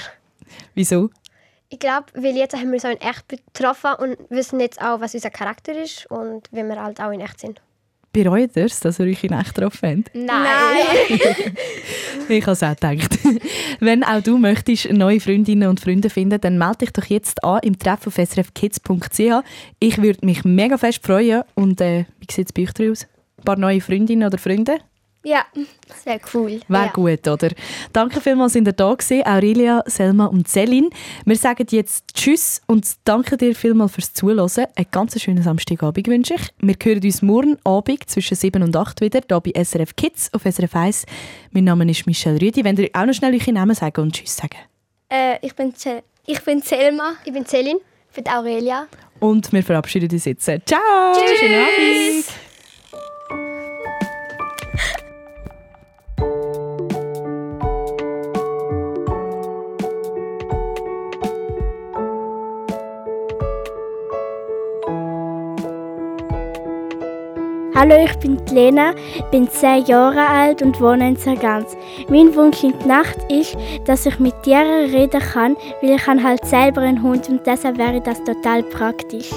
Wieso? 0.75 1.11
Ich 1.69 1.79
glaube, 1.79 2.07
weil 2.15 2.37
jetzt 2.37 2.55
haben 2.55 2.69
wir 2.69 2.75
uns 2.75 2.85
auch 2.85 2.91
in 2.91 3.01
echt 3.01 3.29
getroffen 3.29 3.91
und 3.99 4.17
wissen 4.31 4.61
jetzt 4.61 4.81
auch, 4.81 5.01
was 5.01 5.15
unser 5.15 5.31
Charakter 5.31 5.77
ist 5.77 6.07
und 6.11 6.49
wie 6.53 6.63
wir 6.63 6.83
halt 6.83 7.01
auch 7.01 7.11
in 7.11 7.21
echt 7.21 7.41
sind. 7.41 7.61
Bereut 8.13 8.57
ihr 8.57 8.65
es, 8.65 8.81
dass 8.81 8.99
ihr 8.99 9.07
euch 9.07 9.25
in 9.25 9.33
echt 9.33 9.55
getroffen 9.55 10.05
habt? 10.05 10.15
Nein! 10.15 11.21
Ich 12.29 12.43
habe 12.43 12.53
es 12.53 12.63
auch 12.65 12.75
gedacht. 12.75 13.19
Wenn 13.79 14.03
auch 14.03 14.21
du 14.21 14.37
möchtest 14.37 14.91
neue 14.91 15.21
Freundinnen 15.21 15.69
und 15.69 15.79
Freunde 15.79 16.11
finden, 16.11 16.41
dann 16.41 16.59
melde 16.59 16.79
dich 16.79 16.91
doch 16.91 17.05
jetzt 17.05 17.45
an 17.45 17.61
im 17.63 17.79
Treff 17.79 18.05
auf 18.05 18.15
srfkids.ch. 18.15 19.45
Ich 19.79 20.03
würde 20.03 20.27
mich 20.27 20.45
mega 20.45 20.77
fest 20.77 21.07
freuen. 21.07 21.43
Und 21.55 21.81
äh, 21.81 22.05
wie 22.19 22.27
sieht 22.33 22.49
es 22.49 22.53
bei 22.53 22.63
euch 22.63 22.91
aus? 22.91 23.07
Ein 23.39 23.45
paar 23.45 23.59
neue 23.59 23.81
Freundinnen 23.81 24.27
oder 24.27 24.39
Freunde? 24.39 24.79
Ja, 25.27 25.45
das 25.89 26.07
wäre 26.07 26.21
cool. 26.35 26.61
Wäre 26.69 26.85
ja. 26.85 26.93
gut, 26.93 27.27
oder? 27.27 27.49
Danke 27.93 28.21
vielmals, 28.21 28.53
sind 28.53 28.69
ihr 28.69 28.73
da 28.73 28.95
gewesen, 28.95 29.27
Aurelia, 29.27 29.83
Selma 29.87 30.27
und 30.27 30.47
Celine. 30.47 30.89
Wir 31.25 31.35
sagen 31.35 31.67
jetzt 31.69 32.05
Tschüss 32.15 32.63
und 32.69 32.87
danke 33.03 33.37
dir 33.37 33.53
vielmals 33.57 33.91
fürs 33.91 34.13
Zuhören. 34.13 34.67
Einen 34.77 34.87
ganz 34.93 35.21
schönen 35.21 35.43
Samstagabend 35.43 36.07
wünsche 36.07 36.35
ich. 36.35 36.43
Wir 36.61 36.77
hören 36.81 37.03
uns 37.03 37.23
morgen 37.23 37.59
Abend 37.65 38.09
zwischen 38.09 38.37
7 38.37 38.63
und 38.63 38.77
8 38.77 39.01
wieder, 39.01 39.19
hier 39.29 39.41
bei 39.41 39.65
SRF 39.65 39.97
Kids 39.97 40.33
auf 40.33 40.43
SRF 40.43 40.77
1. 40.77 41.07
Mein 41.51 41.65
Name 41.65 41.91
ist 41.91 42.07
Michelle 42.07 42.41
Rüdi. 42.41 42.63
Wenn 42.63 42.77
ihr 42.77 42.91
auch 42.93 43.05
noch 43.05 43.13
schnell 43.13 43.35
eure 43.35 43.53
Namen 43.53 43.75
sagen 43.75 44.03
und 44.03 44.15
Tschüss 44.15 44.37
sagen. 44.37 44.59
Äh, 45.09 45.45
ich, 45.45 45.57
bin 45.57 45.75
ich 46.25 46.41
bin 46.45 46.63
Selma. 46.63 47.15
Ich 47.25 47.33
bin 47.33 47.45
Celine. 47.45 47.81
Ich 48.11 48.23
bin 48.23 48.33
Aurelia. 48.33 48.87
Und 49.19 49.53
wir 49.53 49.65
verabschieden 49.65 50.09
uns 50.09 50.25
jetzt. 50.25 50.45
Ciao! 50.45 50.79
Tschüss! 51.15 51.41
Schönen 51.41 51.63
Abend! 51.63 52.46
Hallo, 67.79 67.95
ich 68.03 68.17
bin 68.21 68.41
Lena, 68.53 68.95
bin 69.31 69.51
10 69.51 69.85
Jahre 69.85 70.27
alt 70.27 70.63
und 70.63 70.81
wohne 70.81 71.09
in 71.09 71.17
Sargans. 71.17 71.77
Mein 72.09 72.35
Wunsch 72.35 72.65
in 72.65 72.73
der 72.79 72.87
Nacht 72.87 73.19
ist, 73.31 73.55
dass 73.85 74.07
ich 74.07 74.19
mit 74.19 74.33
Tieren 74.45 74.91
reden 74.91 75.21
kann, 75.21 75.59
weil 75.83 75.91
ich 75.91 76.07
habe 76.07 76.23
halt 76.23 76.43
selber 76.47 76.81
einen 76.81 77.03
Hund 77.03 77.29
und 77.29 77.47
deshalb 77.47 77.77
wäre 77.77 78.01
das 78.01 78.25
total 78.25 78.63
praktisch. 78.63 79.31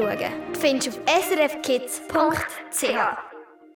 Noch 0.00 0.08
viel 0.08 0.18
mehr 0.18 0.20
zum 0.20 0.30
Hören 0.30 0.40
und 0.40 0.50
Schauen 0.50 0.60
findest 0.60 0.86
du 0.86 0.90
auf 0.90 0.98
srfkids.ch. 1.24 3.29